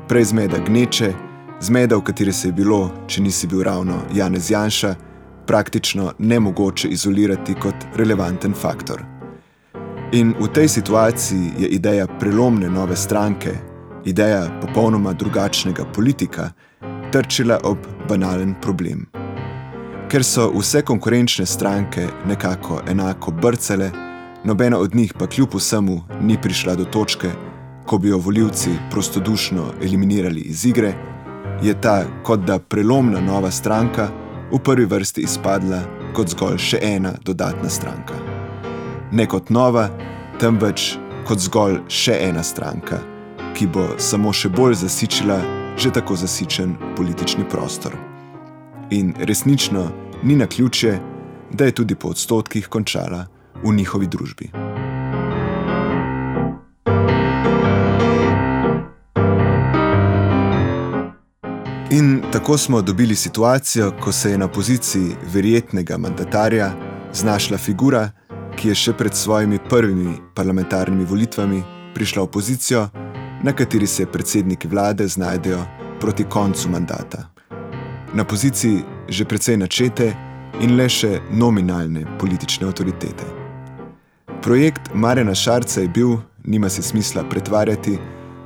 prej 0.09 0.25
zmeda 0.25 0.59
gneče, 0.67 1.13
zmeda, 1.61 1.97
v 1.97 2.03
kateri 2.03 2.33
se 2.33 2.49
je 2.49 2.53
bilo, 2.53 2.91
če 3.07 3.23
nisi 3.23 3.47
bil 3.47 3.63
ravno 3.63 3.99
Janez 4.15 4.51
Janša, 4.51 4.95
praktično 5.47 6.13
nemogoče 6.19 6.89
izolirati 6.89 7.55
kot 7.55 7.75
relevanten 7.97 8.55
faktor. 8.55 9.12
In 10.13 10.35
v 10.41 10.49
tej 10.53 10.69
situaciji 10.69 11.53
je 11.59 11.69
ideja 11.69 12.07
prelomne 12.07 12.69
nove 12.69 12.97
stranke, 12.97 13.53
ideja 14.05 14.61
popolnoma 14.61 15.13
drugačnega 15.13 15.85
politika, 15.85 16.51
trčila 17.13 17.59
ob 17.65 17.79
banalen 18.09 18.55
problem. 18.61 19.07
Ker 20.13 20.25
so 20.25 20.51
vse 20.53 20.83
konkurenčne 20.85 21.47
stranke 21.47 22.05
nekako 22.29 22.83
enako 22.89 23.33
brcale, 23.33 23.91
nobena 24.45 24.79
od 24.79 24.95
njih 24.95 25.15
pa 25.19 25.27
kljub 25.27 25.55
vsemu 25.55 26.01
ni 26.21 26.37
prišla 26.43 26.75
do 26.75 26.85
točke, 26.85 27.31
ko 27.87 27.99
bi 27.99 28.09
jo 28.09 28.19
voljivci 28.19 28.71
prostodušno 28.91 29.65
eliminirali 29.83 30.41
iz 30.41 30.67
igre, 30.67 30.93
je 31.63 31.81
ta 31.81 32.05
kot 32.25 32.45
da 32.45 32.59
prelomna 32.59 33.21
nova 33.21 33.51
stranka 33.51 34.11
v 34.53 34.59
prvi 34.59 34.85
vrsti 34.85 35.25
izpadla 35.25 35.81
kot 36.13 36.29
zgolj 36.37 36.59
še 36.59 36.79
ena 36.83 37.17
dodatna 37.25 37.69
stranka 37.69 38.32
ne 39.13 39.27
kot 39.27 39.51
nova, 39.51 39.89
temveč 40.41 40.95
kot 41.29 41.41
zgolj 41.45 41.83
še 41.93 42.17
ena 42.29 42.43
stranka, 42.43 42.99
ki 43.53 43.69
bo 43.69 43.93
samo 44.01 44.33
še 44.33 44.49
bolj 44.49 44.81
zasičila 44.85 45.41
že 45.77 45.89
tako 45.93 46.17
zasičen 46.17 46.75
politični 46.97 47.45
prostor. 47.49 47.97
In 48.93 49.15
resnično 49.19 49.89
ni 50.23 50.37
na 50.37 50.47
ključje, 50.47 50.99
da 51.53 51.65
je 51.65 51.73
tudi 51.73 51.95
po 51.95 52.13
odstotkih 52.13 52.69
končala 52.69 53.27
v 53.65 53.73
njihovi 53.73 54.07
družbi. 54.07 54.51
In 61.93 62.23
tako 62.33 62.59
smo 62.59 62.83
dobili 62.83 63.17
situacijo, 63.17 63.93
ko 64.01 64.13
se 64.13 64.31
je 64.31 64.39
na 64.39 64.49
poziciji 64.49 65.17
verjetnega 65.33 65.99
mandatarja 65.99 66.73
znašla 67.13 67.59
figura, 67.59 68.11
ki 68.57 68.69
je 68.69 68.75
še 68.75 68.93
pred 68.99 69.15
svojimi 69.15 69.59
prvimi 69.69 70.17
parlamentarnimi 70.35 71.05
volitvami 71.05 71.63
prišla 71.95 72.23
v 72.23 72.31
pozicijo, 72.31 72.89
na 73.43 73.53
kateri 73.53 73.87
se 73.87 74.07
predsedniki 74.07 74.69
vlade 74.69 75.09
znajdejo 75.09 75.65
proti 76.01 76.25
koncu 76.25 76.69
mandata. 76.69 77.29
Na 78.15 78.25
poziciji 78.25 78.85
že 79.09 79.25
precej 79.25 79.57
načete 79.57 80.13
in 80.61 80.77
le 80.77 80.89
še 80.89 81.21
nominalne 81.31 82.07
politične 82.19 82.67
avtoritete. 82.67 83.27
Projekt 84.43 84.95
Marjana 84.95 85.35
Šarca 85.35 85.81
je 85.81 85.89
bil, 85.89 86.17
nima 86.45 86.69
se 86.69 86.83
smisla 86.83 87.25
pretvarjati, 87.25 87.99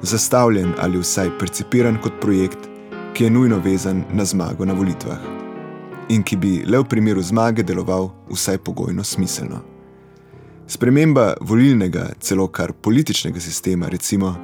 zastavljen 0.03 0.75
ali 0.79 0.99
vsaj 0.99 1.39
percipiran 1.39 1.99
kot 2.03 2.21
projekt, 2.21 2.69
ki 3.15 3.25
je 3.25 3.31
nujno 3.31 3.59
vezan 3.65 4.05
na 4.13 4.25
zmago 4.25 4.65
na 4.65 4.75
volitvah 4.75 5.37
in 6.09 6.23
ki 6.23 6.37
bi 6.37 6.53
le 6.67 6.79
v 6.79 6.89
primeru 6.89 7.23
zmage 7.23 7.63
deloval 7.67 8.11
vsaj 8.31 8.59
pogojno 8.59 9.05
smiselno. 9.05 9.76
Sprememba 10.69 11.35
volilnega, 11.41 12.09
celo 12.21 12.49
kar 12.49 12.73
političnega 12.73 13.41
sistema, 13.41 13.89
recimo, 13.89 14.35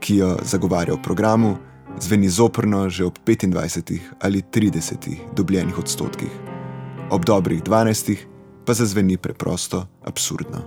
ki 0.00 0.16
jo 0.16 0.36
zagovarja 0.42 0.94
v 0.94 1.02
programu, 1.02 1.56
zveni 2.00 2.28
zoprno 2.28 2.88
že 2.88 3.04
ob 3.04 3.18
25 3.26 3.98
ali 4.20 4.42
30 4.52 5.16
dobljenih 5.36 5.78
odstotkih, 5.78 6.30
ob 7.10 7.24
dobrih 7.24 7.62
12 7.62 8.16
pa 8.64 8.74
zazveni 8.74 9.16
preprosto 9.16 9.86
absurdno. 10.04 10.58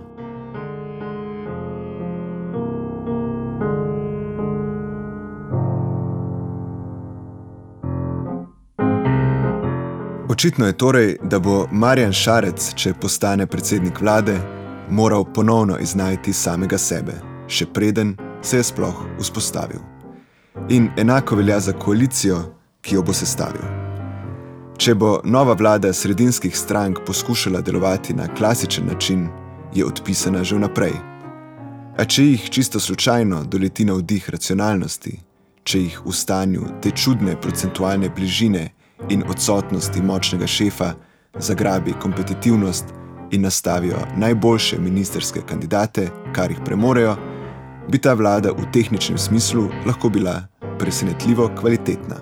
Očitno 10.28 10.66
je 10.66 10.72
torej, 10.72 11.16
da 11.22 11.38
bo 11.38 11.66
Marjan 11.70 12.12
Šarec, 12.12 12.74
če 12.74 12.94
postane 12.94 13.46
predsednik 13.46 14.00
vlade, 14.00 14.61
moral 14.92 15.24
ponovno 15.24 15.78
iznajti 15.78 16.32
samega 16.32 16.78
sebe, 16.78 17.14
še 17.48 17.66
preden 17.72 18.16
se 18.42 18.56
je 18.56 18.64
sploh 18.64 19.06
vzpostavil. 19.18 19.80
In 20.68 20.90
enako 20.96 21.36
velja 21.36 21.60
za 21.60 21.72
koalicijo, 21.72 22.42
ki 22.80 22.98
jo 22.98 23.02
bo 23.02 23.14
sestavil. 23.16 23.64
Če 24.76 24.94
bo 24.94 25.20
nova 25.24 25.54
vlada 25.56 25.92
sredinskih 25.92 26.56
strank 26.58 27.00
poskušala 27.06 27.60
delovati 27.60 28.14
na 28.14 28.28
klasičen 28.34 28.86
način, 28.86 29.28
je 29.74 29.86
odpisana 29.86 30.44
že 30.44 30.56
vnaprej. 30.56 30.96
A 31.96 32.04
če 32.04 32.24
jih 32.24 32.48
čisto 32.50 32.80
slučajno 32.80 33.44
doleti 33.44 33.84
na 33.84 33.96
vdih 33.96 34.30
racionalnosti, 34.30 35.18
če 35.64 35.86
jih 35.86 36.00
v 36.04 36.12
stanju 36.12 36.68
te 36.82 36.90
čudne 36.90 37.36
procentualne 37.40 38.10
bližine 38.10 38.70
in 39.08 39.24
odsotnosti 39.28 40.02
močnega 40.02 40.46
šefa 40.46 40.94
zagrabi 41.38 41.94
kompetitivnost, 42.00 42.92
in 43.32 43.42
nastavijo 43.42 43.96
najboljše 44.16 44.78
ministerske 44.78 45.40
kandidate, 45.48 46.08
kar 46.32 46.50
jih 46.50 46.60
premorejo, 46.64 47.16
bi 47.88 47.98
ta 47.98 48.14
vlada 48.14 48.50
v 48.52 48.68
tehničnem 48.72 49.18
smislu 49.18 49.68
lahko 49.86 50.08
bila 50.08 50.42
presenetljivo 50.78 51.50
kvalitetna. 51.60 52.16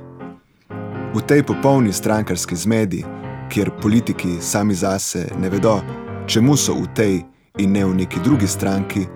V 1.14 1.20
tej 1.26 1.42
popolni 1.42 1.92
strankarski 1.92 2.56
zmedi, 2.56 3.04
kjer 3.48 3.70
politiki 3.82 4.36
sami 4.40 4.74
zase 4.74 5.26
ne 5.38 5.50
vedo, 5.50 5.80
čemu 6.26 6.56
so 6.56 6.74
v 6.74 6.86
tej 6.94 7.22
in 7.58 7.72
ne 7.72 7.84
v 7.84 7.94
neki 7.94 8.20
drugi 8.24 8.46
stranki, 8.46 9.06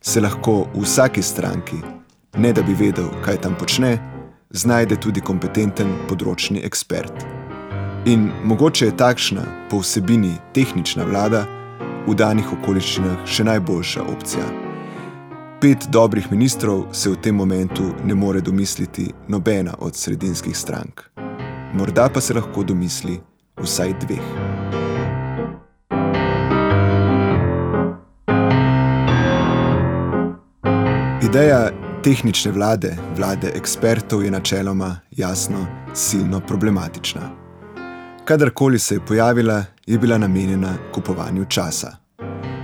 se 0.00 0.20
lahko 0.20 0.66
v 0.74 0.82
vsaki 0.82 1.22
stranki, 1.22 1.76
ne 2.36 2.52
da 2.52 2.62
bi 2.62 2.74
vedel, 2.74 3.10
kaj 3.24 3.40
tam 3.40 3.58
počne, 3.58 3.98
znajde 4.50 4.96
tudi 4.96 5.20
kompetenten 5.20 5.90
področni 6.08 6.62
ekspert. 6.62 7.43
In 8.06 8.30
mogoče 8.44 8.84
je 8.84 8.96
takšna, 8.96 9.42
po 9.70 9.78
vsebini 9.78 10.34
tehnična 10.52 11.04
vlada, 11.04 11.46
v 12.06 12.12
danih 12.14 12.50
okoliščinah 12.52 13.22
še 13.24 13.44
najboljša 13.48 14.02
opcija. 14.12 14.44
Pet 15.60 15.86
dobrih 15.88 16.26
ministrov 16.28 16.82
se 16.92 17.08
v 17.08 17.16
tem 17.16 17.32
momentu 17.32 17.94
ne 18.04 18.14
more 18.14 18.42
domisliti 18.44 19.06
nobena 19.28 19.72
od 19.78 19.96
sredinskih 19.96 20.56
strank. 20.56 21.00
Morda 21.72 22.10
pa 22.12 22.20
se 22.20 22.34
lahko 22.36 22.62
domisli 22.62 23.16
vsaj 23.56 23.94
dveh. 24.04 24.26
Ideja 31.24 31.72
tehnične 32.04 32.52
vlade, 32.52 32.92
vlade 33.16 33.48
ekspertov, 33.56 34.24
je 34.24 34.30
načeloma 34.30 35.00
jasno, 35.16 35.64
silno 35.94 36.40
problematična. 36.44 37.43
Kadarkoli 38.24 38.78
se 38.78 38.94
je 38.94 39.00
pojavila, 39.06 39.64
je 39.86 39.98
bila 39.98 40.18
namenjena 40.18 40.74
kupovanju 40.94 41.44
časa. 41.44 41.96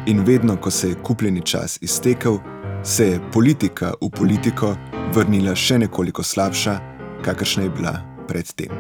In 0.06 0.24
vedno, 0.24 0.56
ko 0.56 0.70
se 0.70 0.88
je 0.88 0.94
kupljeni 1.02 1.40
čas 1.40 1.78
iztekel, 1.82 2.38
se 2.84 3.08
je 3.08 3.20
politika 3.32 3.92
v 4.00 4.08
politiko 4.10 4.76
vrnila 5.14 5.54
še 5.54 5.78
nekoliko 5.78 6.22
slabša, 6.22 6.78
kakršna 7.24 7.62
je 7.62 7.70
bila 7.70 7.92
predtem. 8.28 8.72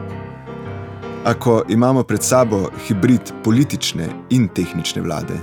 Ako 1.24 1.64
imamo 1.68 2.02
pred 2.02 2.22
sabo 2.22 2.70
hibrid 2.88 3.32
politične 3.44 4.08
in 4.30 4.48
tehnične 4.48 5.02
vlade, 5.02 5.36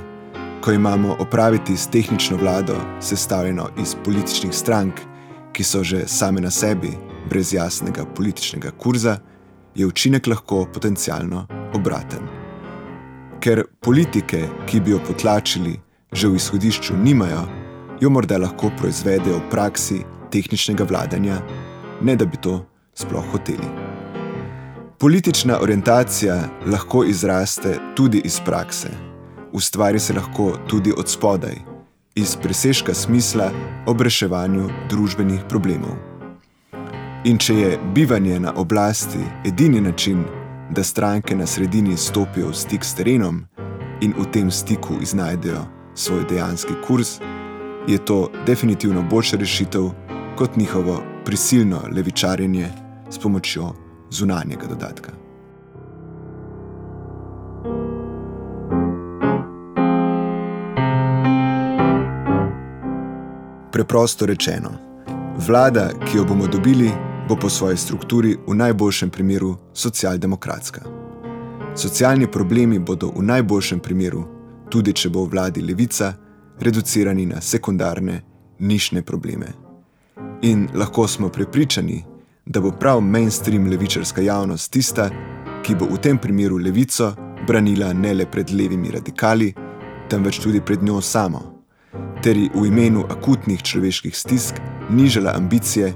ko 0.62 0.72
imamo 0.72 1.16
opraviti 1.20 1.78
s 1.78 1.88
tehnično 1.88 2.38
vlado, 2.38 2.82
sestavljeno 3.00 3.70
iz 3.78 3.96
političnih 4.06 4.56
strank, 4.56 4.94
ki 5.54 5.64
so 5.64 5.84
že 5.84 6.08
same 6.08 6.42
na 6.42 6.50
sebi, 6.52 6.98
brez 7.30 7.54
jasnega 7.54 8.06
političnega 8.06 8.72
kurza, 8.72 9.20
je 9.78 9.86
učinek 9.86 10.28
lahko 10.28 10.66
potencialno 10.74 11.46
obraten. 11.78 12.26
Ker 13.40 13.64
politike, 13.80 14.42
ki 14.66 14.82
bi 14.82 14.92
jo 14.92 15.00
potlačili, 15.08 15.78
že 16.12 16.28
v 16.28 16.36
izhodišču 16.36 16.98
nimajo, 16.98 17.46
jo 18.02 18.10
morda 18.10 18.42
lahko 18.42 18.72
proizvedejo 18.80 19.38
v 19.38 19.50
praksi 19.52 20.02
tehničnega 20.34 20.84
vladanja, 20.90 21.42
ne 22.02 22.16
da 22.16 22.26
bi 22.26 22.42
to 22.42 22.60
sploh 22.98 23.26
hoteli. 23.32 23.70
Politična 25.00 25.62
orientacija 25.62 26.42
lahko 26.66 27.04
izraste 27.06 27.78
tudi 27.96 28.22
iz 28.26 28.42
prakse 28.46 29.08
ustvari 29.58 30.00
se 30.00 30.14
lahko 30.14 30.58
tudi 30.68 30.94
od 30.98 31.10
spodaj, 31.10 31.56
iz 32.16 32.36
presežka 32.36 32.94
smisla 32.94 33.52
ob 33.86 34.02
reševanju 34.02 34.70
družbenih 34.90 35.42
problemov. 35.50 36.17
In 37.28 37.36
če 37.36 37.54
je 37.54 37.78
bivanje 37.92 38.38
na 38.40 38.54
oblasti 38.56 39.20
edini 39.46 39.82
način, 39.82 40.22
da 40.72 40.84
stranke 40.84 41.36
na 41.36 41.46
sredini 41.48 41.98
stopijo 41.98 42.54
v 42.54 42.56
stik 42.56 42.86
s 42.86 42.96
terenom 42.96 43.42
in 44.02 44.14
v 44.16 44.24
tem 44.32 44.52
stiku 44.52 44.96
iznajdejo 45.02 45.66
svoj 45.96 46.24
dejanski 46.30 46.74
kurs, 46.88 47.18
je 47.88 47.98
to 48.06 48.30
definitivno 48.46 49.04
boljša 49.12 49.38
rešitev 49.38 49.90
kot 50.38 50.56
njihovo 50.56 51.02
prisilno 51.26 51.82
levičarjenje 51.92 52.70
s 53.10 53.20
pomočjo 53.20 53.74
zunanjega 54.10 54.68
dodatka. 54.68 55.12
Preprosto 63.72 64.26
rečeno, 64.26 64.72
vlada, 65.48 65.90
ki 66.06 66.18
jo 66.18 66.26
bomo 66.26 66.48
dobili, 66.48 66.92
bo 67.28 67.36
po 67.36 67.50
svoji 67.50 67.78
strukturi 67.78 68.38
v 68.48 68.56
najboljšem 68.56 69.10
primeru 69.10 69.56
socialdemokratska. 69.74 70.82
Socialni 71.76 72.32
problemi 72.32 72.80
bodo 72.80 73.12
v 73.16 73.24
najboljšem 73.24 73.80
primeru, 73.80 74.24
tudi 74.70 74.94
če 74.94 75.10
bo 75.10 75.26
v 75.26 75.32
vladi 75.32 75.62
levica, 75.62 76.14
reducirani 76.60 77.26
na 77.26 77.42
sekundarne, 77.42 78.22
nišne 78.60 79.02
probleme. 79.02 79.48
In 80.42 80.68
lahko 80.74 81.08
smo 81.08 81.30
prepričani, 81.30 82.04
da 82.46 82.62
bo 82.62 82.72
prav 82.72 83.02
mainstream 83.02 83.68
levičarska 83.70 84.22
javnost 84.22 84.72
tista, 84.72 85.10
ki 85.64 85.76
bo 85.76 85.86
v 85.86 86.00
tem 86.02 86.18
primeru 86.18 86.58
levico 86.58 87.14
branila 87.48 87.94
ne 87.94 88.14
le 88.14 88.26
pred 88.26 88.50
levimi 88.52 88.92
radikali, 88.92 89.54
temveč 90.10 90.40
tudi 90.40 90.62
pred 90.62 90.84
njo 90.84 91.02
samo 91.02 91.58
ter 92.22 92.38
ji 92.38 92.50
v 92.54 92.66
imenu 92.68 93.06
akutnih 93.10 93.62
človeških 93.64 94.18
stisk 94.18 94.56
nižala 94.90 95.32
ambicije, 95.36 95.94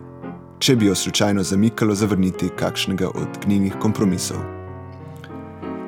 če 0.62 0.76
bi 0.76 0.86
jo 0.86 0.95
slučajno 0.95 1.43
zamikalo 1.43 1.95
zavrniti 1.95 2.50
kakšnega 2.60 3.10
od 3.10 3.39
knjignih 3.43 3.74
kompromisov. 3.82 4.38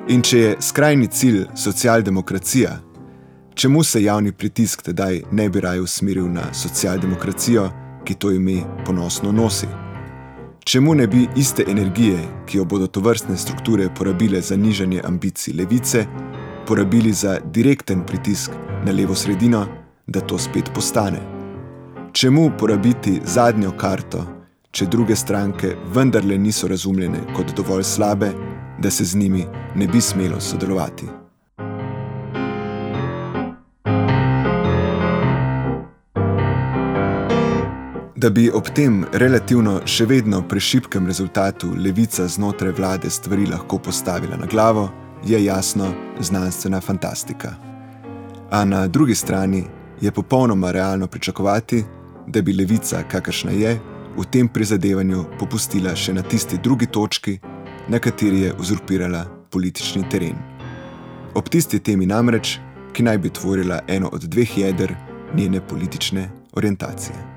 In 0.09 0.21
če 0.21 0.39
je 0.39 0.55
skrajni 0.61 1.07
cilj 1.07 1.45
socialdemokracija, 1.55 2.79
čemu 3.55 3.83
se 3.83 4.03
javni 4.03 4.31
pritisk 4.31 4.81
tedaj 4.81 5.21
ne 5.31 5.49
bi 5.49 5.61
raje 5.61 5.81
usmeril 5.81 6.27
na 6.31 6.49
socialdemokracijo, 6.53 7.69
ki 8.03 8.15
to 8.19 8.31
ime 8.31 8.63
ponosno 8.85 9.31
nosi? 9.31 9.67
Čemu 10.65 10.95
ne 10.95 11.07
bi 11.07 11.27
iste 11.35 11.63
energije, 11.67 12.19
ki 12.47 12.57
jo 12.57 12.65
bodo 12.65 12.87
to 12.87 12.99
vrstne 12.99 13.37
strukture 13.37 13.87
porabile 13.95 14.41
za 14.41 14.57
nižanje 14.57 15.01
ambicij 15.05 15.53
levice, 15.53 16.05
porabili 16.67 17.13
za 17.13 17.39
direkten 17.45 18.03
pritisk 18.05 18.51
na 18.85 18.91
levo 18.91 19.15
sredino? 19.15 19.67
da 20.07 20.19
to 20.19 20.37
spet 20.37 20.71
postane. 20.75 21.19
Čemu 22.11 22.51
porabiti 22.59 23.21
zadnjo 23.25 23.71
karto, 23.71 24.25
če 24.73 24.87
druge 24.89 25.13
stranke 25.15 25.75
vendarle 25.93 26.37
niso 26.37 26.67
razumljene 26.67 27.19
kot 27.35 27.51
dovolj 27.53 27.83
slabe, 27.85 28.31
da 28.81 28.89
se 28.89 29.05
z 29.05 29.17
njimi 29.17 29.45
ne 29.75 29.87
bi 29.87 30.01
smelo 30.01 30.39
sodelovati? 30.41 31.05
Da 38.15 38.29
bi 38.29 38.49
ob 38.49 38.73
tem 38.73 39.03
relativno 39.13 39.81
še 39.85 40.09
vedno 40.09 40.41
prešipkem 40.49 41.05
rezultatu 41.05 41.69
levica 41.77 42.25
znotraj 42.27 42.73
vlade 42.73 43.09
stvari 43.09 43.45
lahko 43.45 43.77
postavila 43.77 44.41
na 44.41 44.49
glavo, 44.49 44.89
je 45.23 45.45
jasno 45.45 45.93
znanstvena 46.19 46.81
fantastika. 46.81 47.53
A 48.49 48.65
na 48.65 48.87
drugi 48.87 49.15
strani 49.15 49.65
je 50.01 50.11
popolnoma 50.11 50.71
realno 50.71 51.07
pričakovati, 51.07 51.83
da 52.27 52.41
bi 52.41 52.53
levica, 52.53 53.03
kakršna 53.11 53.51
je, 53.51 53.79
v 54.17 54.25
tem 54.31 54.47
prizadevanju 54.49 55.25
popustila 55.39 55.95
še 55.95 56.13
na 56.13 56.21
tisti 56.21 56.57
drugi 56.63 56.85
točki, 56.85 57.39
na 57.89 57.99
kateri 57.99 58.45
je 58.47 58.53
uzurpirala 58.59 59.25
politični 59.51 60.05
teren. 60.09 60.37
Ob 61.35 61.49
tisti 61.49 61.79
temi 61.79 62.05
namreč, 62.05 62.59
ki 62.93 63.03
naj 63.03 63.17
bi 63.17 63.33
tvorila 63.33 63.81
eno 63.87 64.09
od 64.13 64.29
dveh 64.29 64.57
jeder 64.57 64.95
njene 65.35 65.61
politične 65.67 66.29
orientacije. 66.53 67.32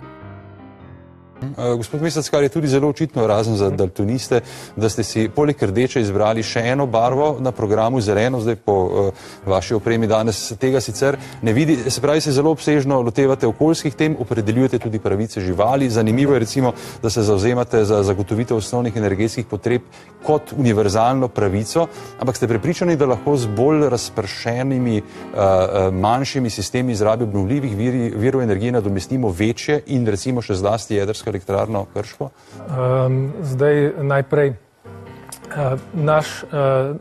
Eh, 1.42 1.77
gospod 1.77 2.03
Mesec, 2.03 2.29
kar 2.29 2.42
je 2.42 2.49
tudi 2.49 2.68
zelo 2.68 2.88
očitno, 2.88 3.27
razen 3.27 3.57
za 3.57 3.68
daltoniste, 3.70 4.40
da 4.77 4.88
ste 4.88 5.05
si 5.05 5.29
poleg 5.29 5.62
rdeče 5.62 6.01
izbrali 6.01 6.42
še 6.42 6.62
eno 6.72 6.87
barvo 6.87 7.37
na 7.40 7.53
programu 7.53 8.01
zeleno, 8.01 8.40
zdaj 8.40 8.57
po 8.57 8.72
uh, 8.72 9.27
vaši 9.44 9.75
opremi 9.77 10.09
danes 10.09 10.40
tega 10.61 10.81
sicer 10.81 11.18
ne 11.42 11.53
vidi. 11.53 11.77
Se 11.90 12.01
pravi, 12.01 12.20
se 12.25 12.33
zelo 12.33 12.51
obsežno 12.57 13.03
lotevate 13.05 13.46
okoljskih 13.46 13.94
tem, 13.94 14.16
opredeljujete 14.20 14.79
tudi 14.79 14.99
pravice 14.99 15.40
živali. 15.40 15.90
Zanimivo 15.90 16.33
je 16.33 16.40
recimo, 16.40 16.72
da 17.03 17.11
se 17.11 17.22
zauzemate 17.22 17.85
za 17.85 18.01
zagotovitev 18.03 18.57
osnovnih 18.57 18.96
energetskih 18.96 19.46
potreb 19.46 19.85
kot 20.25 20.55
univerzalno 20.57 21.29
pravico, 21.29 21.87
ampak 22.18 22.37
ste 22.37 22.49
prepričani, 22.49 22.96
da 22.96 23.11
lahko 23.12 23.37
z 23.37 23.53
bolj 23.53 23.90
razpršenimi, 23.92 25.03
uh, 25.03 25.92
manjšimi 25.92 26.51
sistemi 26.51 26.96
izrabe 26.96 27.29
obnovljivih 27.29 27.77
virov 28.16 28.42
energije 28.42 28.72
nadomestimo 28.72 29.29
večje 29.29 29.83
in 29.87 30.09
recimo 30.09 30.40
še 30.42 30.57
zlasti 30.57 30.96
jedrske 30.96 31.26
jedrsko 31.27 31.31
elektrarno 31.31 31.87
Krško? 31.95 32.31
Um, 32.69 33.33
zdaj 33.43 33.93
najprej 34.03 34.51
uh, 34.51 35.81
naš. 35.95 36.43
Uh, 36.43 36.97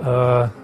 uh, 0.00 0.48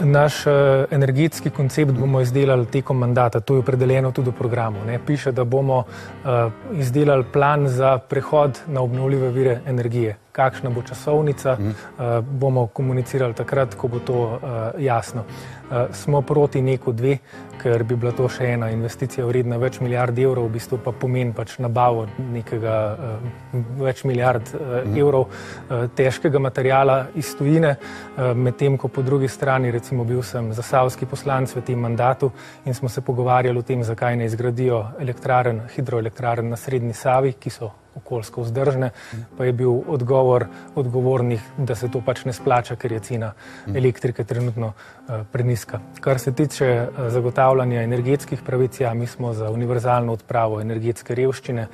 Naš 0.00 0.46
uh, 0.46 0.52
energetski 0.90 1.50
koncept 1.50 1.92
bomo 1.92 2.20
izdelali 2.20 2.66
tekom 2.66 2.98
mandata, 2.98 3.40
to 3.40 3.54
je 3.54 3.60
opredeljeno 3.60 4.10
tudi 4.12 4.30
v 4.30 4.32
programu. 4.32 4.82
Ne? 4.86 4.98
Piše, 5.06 5.32
da 5.32 5.44
bomo 5.44 5.78
uh, 5.78 6.52
izdelali 6.74 7.24
plan 7.32 7.68
za 7.68 7.98
prehod 7.98 8.58
na 8.66 8.82
obnovljive 8.82 9.30
vire 9.30 9.60
energije. 9.66 10.16
Kakšna 10.32 10.70
bo 10.70 10.82
časovnica, 10.82 11.56
uh, 11.60 12.26
bomo 12.26 12.66
komunicirali 12.66 13.34
takrat, 13.34 13.74
ko 13.74 13.88
bo 13.88 13.98
to 13.98 14.18
uh, 14.18 14.40
jasno. 14.78 15.22
Uh, 15.70 15.94
smo 15.94 16.22
proti 16.22 16.62
neko 16.62 16.92
dve, 16.92 17.18
ker 17.62 17.84
bi 17.84 17.96
bila 17.96 18.12
to 18.12 18.28
še 18.28 18.48
ena 18.54 18.70
investicija 18.72 19.26
vredna 19.26 19.56
več 19.60 19.80
milijard 19.80 20.18
evrov, 20.18 20.48
v 20.48 20.56
bistvu 20.58 20.78
pa 20.84 20.92
pomeni 20.92 21.32
pač 21.36 21.56
nabavo 21.62 22.06
nekega 22.18 22.76
uh, 22.94 23.60
več 23.82 24.04
milijard 24.08 24.50
uh, 24.54 24.80
evrov 24.88 25.28
uh, 25.28 25.86
težkega 25.96 26.42
materijala 26.42 26.98
iz 27.14 27.34
tujine, 27.38 27.76
uh, 27.76 28.32
medtem 28.34 28.78
ko 28.80 28.88
po 28.88 29.02
drugi 29.06 29.28
strani, 29.28 29.72
recimo 29.74 30.04
bil 30.08 30.22
sem 30.22 30.52
zasavski 30.56 31.06
poslanc 31.10 31.54
v 31.56 31.64
tem 31.64 31.80
mandatu 31.80 32.32
in 32.64 32.74
smo 32.74 32.88
se 32.88 33.04
pogovarjali 33.04 33.58
o 33.58 33.62
tem, 33.66 33.84
zakaj 33.84 34.16
ne 34.16 34.28
izgradijo 34.30 34.84
elektraren, 35.00 35.64
hidroelektraren 35.76 36.48
na 36.50 36.60
Srednji 36.60 36.94
Savi, 36.94 37.34
ki 37.38 37.50
so 37.50 37.72
okoljsko 37.94 38.42
vzdržne, 38.42 38.90
pa 39.38 39.44
je 39.44 39.52
bil 39.52 39.70
odgovor 39.86 40.46
odgovornih, 40.74 41.42
da 41.58 41.74
se 41.74 41.88
to 41.88 42.02
pač 42.02 42.24
ne 42.24 42.32
splača, 42.32 42.76
ker 42.76 42.92
je 42.92 43.00
cena 43.00 43.32
elektrike 43.74 44.24
trenutno 44.24 44.72
uh, 44.72 45.22
preniska. 45.32 45.80
Kar 46.00 46.18
se 46.18 46.32
tiče 46.32 46.88
uh, 46.88 47.06
zagotavljanja 47.44 47.82
energetskih 47.82 48.42
pravic, 48.42 48.80
ja, 48.80 48.94
mi 48.94 49.06
smo 49.06 49.34
za 49.34 49.50
univerzalno 49.50 50.12
odpravo 50.12 50.60
energetske 50.60 51.14
revščine. 51.14 51.66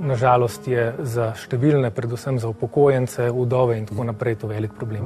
Nažalost 0.00 0.68
je 0.68 0.94
za 1.02 1.34
številne, 1.34 1.90
predvsem 1.90 2.38
za 2.38 2.48
upokojence, 2.48 3.30
vdove 3.34 3.78
in 3.78 3.86
tako 3.86 4.04
naprej, 4.04 4.36
to 4.36 4.46
velik 4.46 4.72
problem. 4.78 5.04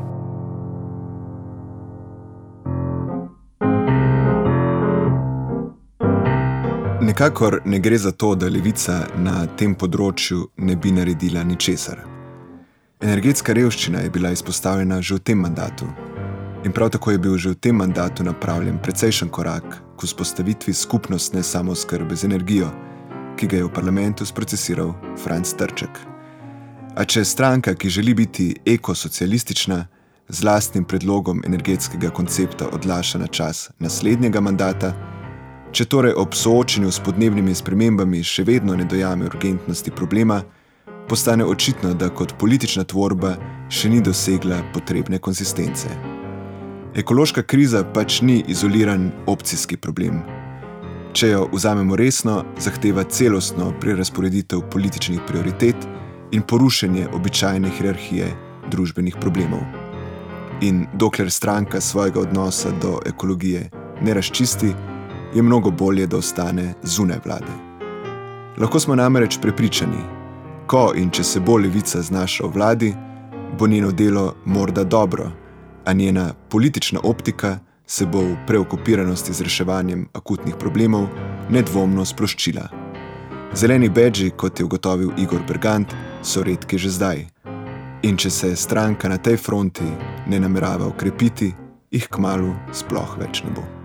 Nekakor 7.01 7.63
ne 7.65 7.79
gre 7.81 7.99
za 7.99 8.13
to, 8.13 8.35
da 8.35 8.49
levica 8.49 9.07
na 9.17 9.47
tem 9.57 9.75
področju 9.75 10.51
ne 10.59 10.77
bi 10.77 10.93
naredila 10.93 11.43
ničesar. 11.43 12.05
Energetska 13.01 13.57
revščina 13.57 14.05
je 14.05 14.11
bila 14.11 14.31
izpostavljena 14.31 15.01
že 15.01 15.15
v 15.15 15.25
tem 15.25 15.39
mandatu. 15.41 15.89
In 16.65 16.73
prav 16.73 16.91
tako 16.93 17.11
je 17.11 17.19
bil 17.19 17.39
že 17.39 17.55
v 17.55 17.61
tem 17.61 17.77
mandatu 17.77 18.23
napravljen 18.23 18.79
precejšen 18.85 19.33
korak 19.33 19.90
k 20.01 20.09
vzpostavitvi 20.09 20.73
skupnostne 20.73 21.43
samozkrbe 21.43 22.17
z 22.17 22.25
energijo, 22.25 22.71
ki 23.37 23.47
ga 23.47 23.61
je 23.61 23.69
v 23.69 23.73
parlamentu 23.73 24.25
sprocesiral 24.25 24.95
Franz 25.21 25.53
Trček. 25.53 26.01
A 26.97 27.05
če 27.05 27.25
stranka, 27.25 27.75
ki 27.77 27.93
želi 27.93 28.15
biti 28.15 28.55
ekosocialistična, 28.65 29.87
z 30.31 30.45
lastnim 30.47 30.85
predlogom 30.85 31.43
energetskega 31.47 32.11
koncepta 32.15 32.69
odlaša 32.73 33.19
na 33.19 33.27
čas 33.27 33.71
naslednjega 33.79 34.41
mandata, 34.41 34.95
Če 35.71 35.85
torej 35.87 36.17
ob 36.19 36.33
soočenju 36.35 36.91
s 36.91 36.99
podnebnimi 37.07 37.53
spremembami 37.55 38.25
še 38.27 38.43
vedno 38.43 38.75
ne 38.75 38.89
dojame 38.91 39.29
urgentnosti 39.31 39.93
problema, 39.95 40.41
postane 41.07 41.47
očitno, 41.47 41.95
da 41.95 42.09
kot 42.11 42.35
politična 42.43 42.83
tvorba 42.91 43.37
še 43.71 43.93
ni 43.93 44.03
dosegla 44.03 44.65
potrebne 44.75 45.23
konsistence. 45.23 46.20
Ekološka 46.95 47.43
kriza 47.43 47.85
pač 47.95 48.21
ni 48.21 48.45
izoliran 48.49 49.11
opcijski 49.27 49.77
problem. 49.77 50.23
Če 51.13 51.29
jo 51.29 51.45
vzamemo 51.53 51.97
resno, 51.97 52.41
zahteva 52.59 53.05
celostno 53.05 53.69
prerasporeditev 53.81 54.65
političnih 54.73 55.21
prioritet 55.27 55.77
in 56.35 56.43
porušenje 56.43 57.07
običajne 57.15 57.71
hierarhije 57.79 58.33
družbenih 58.71 59.17
problemov. 59.21 59.63
In 60.67 60.87
dokler 60.99 61.31
stranka 61.31 61.81
svojega 61.81 62.21
odnosa 62.21 62.71
do 62.83 62.99
ekologije 63.07 63.71
ne 64.03 64.15
razčisti, 64.15 64.75
je 65.35 65.43
mnogo 65.43 65.71
bolje, 65.71 66.07
da 66.07 66.17
ostane 66.17 66.75
zunaj 66.83 67.21
vlade. 67.25 67.55
Lahko 68.59 68.81
smo 68.81 68.97
namreč 68.99 69.39
prepričani, 69.43 70.03
ko 70.67 70.91
in 70.97 71.11
če 71.11 71.25
se 71.25 71.41
bo 71.41 71.57
levica 71.57 72.03
znašla 72.03 72.49
v 72.49 72.53
vladi, 72.55 72.95
bo 73.59 73.67
njeno 73.67 73.93
delo 73.93 74.35
morda 74.45 74.85
dobro, 74.85 75.31
a 75.85 75.93
njena 75.93 76.35
politična 76.49 77.01
optika 77.03 77.59
se 77.87 78.07
bo 78.07 78.21
v 78.21 78.37
preokupiranosti 78.47 79.33
z 79.33 79.41
reševanjem 79.41 80.09
akutnih 80.13 80.55
problemov 80.59 81.09
nedvomno 81.51 82.05
sproščila. 82.05 82.69
Zeleni 83.55 83.89
bedži, 83.89 84.31
kot 84.31 84.61
je 84.61 84.65
ugotovil 84.65 85.11
Igor 85.19 85.43
Bergant, 85.49 85.95
so 86.23 86.43
redki 86.43 86.79
že 86.79 86.91
zdaj. 86.91 87.27
In 88.03 88.17
če 88.17 88.31
se 88.31 88.55
stranka 88.57 89.09
na 89.09 89.19
tej 89.19 89.37
fronti 89.37 89.91
ne 90.27 90.41
namerava 90.41 90.87
ukrepiti, 90.87 91.51
jih 91.91 92.09
kmalo 92.09 92.55
sploh 92.73 93.19
več 93.19 93.43
ne 93.45 93.51
bo. 93.59 93.80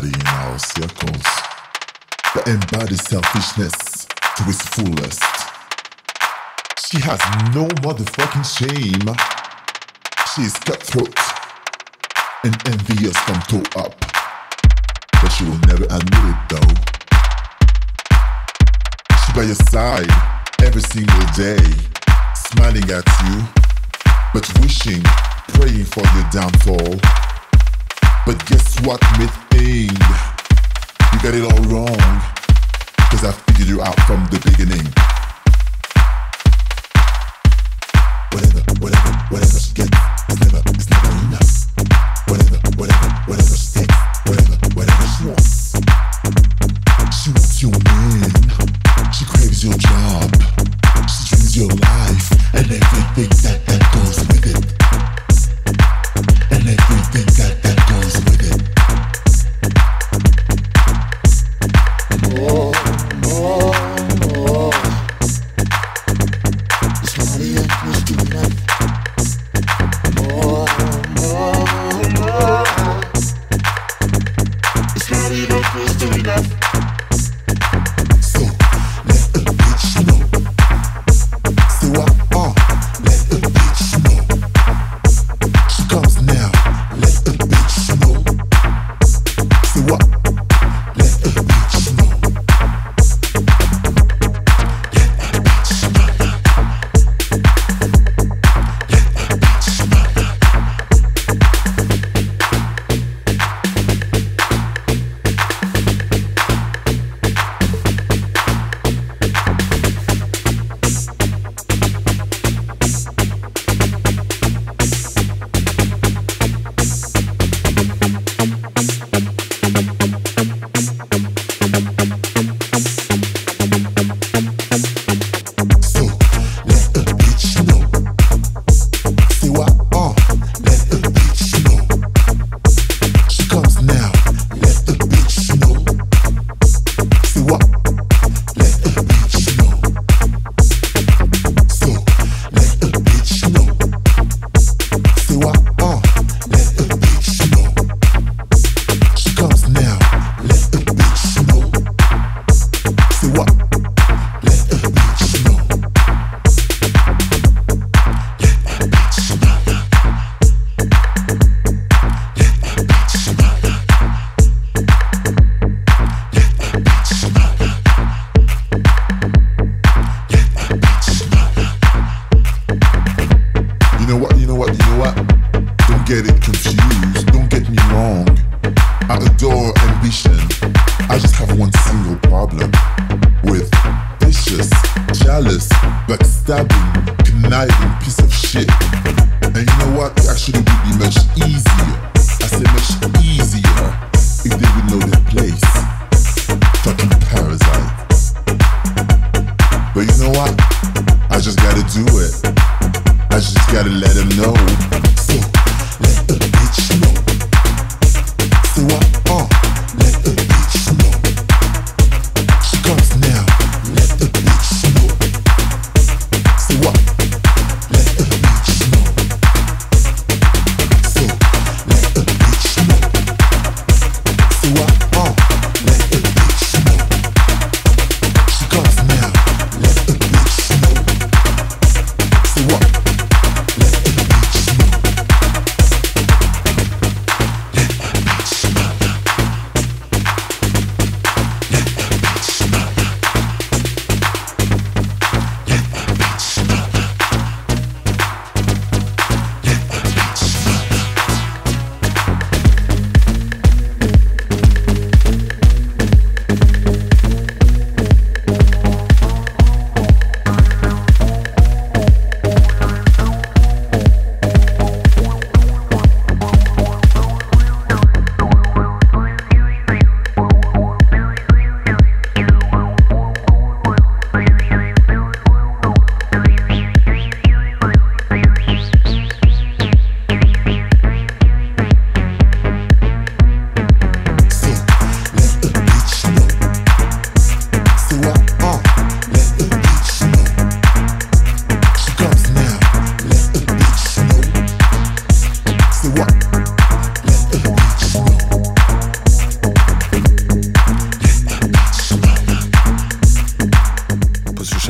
In 0.00 0.26
our 0.26 0.58
circles 0.58 1.22
that 2.32 2.48
embodies 2.48 3.04
selfishness 3.04 4.08
to 4.08 4.42
its 4.48 4.64
fullest. 4.72 5.20
She 6.80 6.96
has 7.04 7.20
no 7.52 7.68
motherfucking 7.84 8.48
shame. 8.48 9.04
She 10.32 10.48
is 10.48 10.54
cutthroat 10.64 11.12
and 12.44 12.56
envious 12.72 13.16
from 13.20 13.36
toe 13.52 13.68
up. 13.76 13.92
But 15.20 15.28
she 15.28 15.44
will 15.44 15.60
never 15.68 15.84
admit 15.84 16.24
it 16.24 16.40
though. 16.48 16.72
She 19.20 19.32
by 19.36 19.44
your 19.44 19.60
side 19.68 20.08
every 20.64 20.80
single 20.80 21.26
day, 21.36 21.60
smiling 22.32 22.88
at 22.88 23.04
you, 23.28 23.44
but 24.32 24.48
wishing, 24.60 25.02
praying 25.52 25.84
for 25.84 26.00
your 26.16 26.28
downfall. 26.32 27.31
But 28.24 28.38
guess 28.46 28.80
what, 28.86 29.00
Myth 29.18 29.36
Aid? 29.54 29.90
You 29.90 31.18
got 31.22 31.34
it 31.34 31.42
all 31.42 31.62
wrong. 31.64 32.22
Cause 33.10 33.24
I 33.24 33.32
figured 33.32 33.66
you 33.66 33.82
out 33.82 33.98
from 34.06 34.24
the 34.30 34.38
beginning. 34.46 34.86
Whatever, 38.30 38.62
whatever, 38.80 39.12
whatever 39.28 39.58
gets, 39.74 39.98
whatever, 40.30 40.62
it's 40.70 40.88
never 40.88 41.10
enough. 41.26 41.66
Whatever, 42.28 42.58
whatever, 42.78 43.08
whatever, 43.26 43.61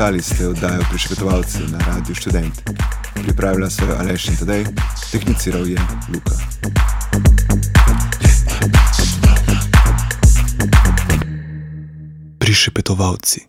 Poslušali 0.03 0.23
ste 0.23 0.49
oddajo 0.49 0.83
Prišvetovalce 0.91 1.59
na 1.71 1.79
Radiu 1.79 2.15
Študent. 2.15 2.55
Pripravila 3.15 3.71
so 3.71 3.87
jo 3.87 3.95
Aleš 4.01 4.29
in 4.29 4.37
Tadej, 4.37 4.65
tehniciral 5.13 5.63
je 5.63 5.79
Luka. 6.11 6.35
Prišepetovalci. 12.39 13.47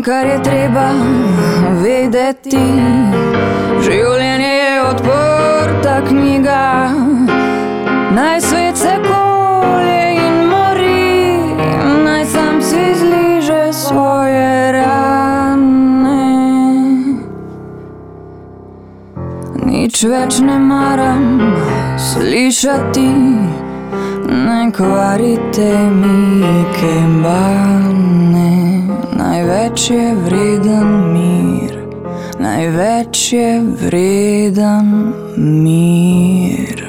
vem, 0.00 0.02
kar 0.02 0.26
je 0.26 0.42
treba 0.42 0.90
vedeti. 1.82 2.56
Življenje 3.80 4.52
je 4.52 4.82
odprta 4.82 6.00
knjiga, 6.08 6.90
naj 8.14 8.40
svet 8.40 8.76
se 8.76 8.94
kolje 9.04 10.14
in 10.16 10.48
mori, 10.48 11.56
naj 12.04 12.24
sam 12.26 12.60
si 12.62 12.94
zliže 12.94 13.72
svoje 13.72 14.72
rane. 14.72 16.24
Nič 19.66 20.04
več 20.04 20.40
ne 20.40 20.58
maram 20.58 21.56
slišati, 21.98 23.10
ne 24.28 24.62
kvarite 24.72 25.72
mi 25.90 26.64
kemban 26.78 28.09
največ 29.60 29.90
je 29.90 30.14
vreden 30.14 31.12
mir, 31.12 31.74
največ 32.40 33.32
je 33.32 33.60
vreden 33.60 35.12
mir. 35.36 36.79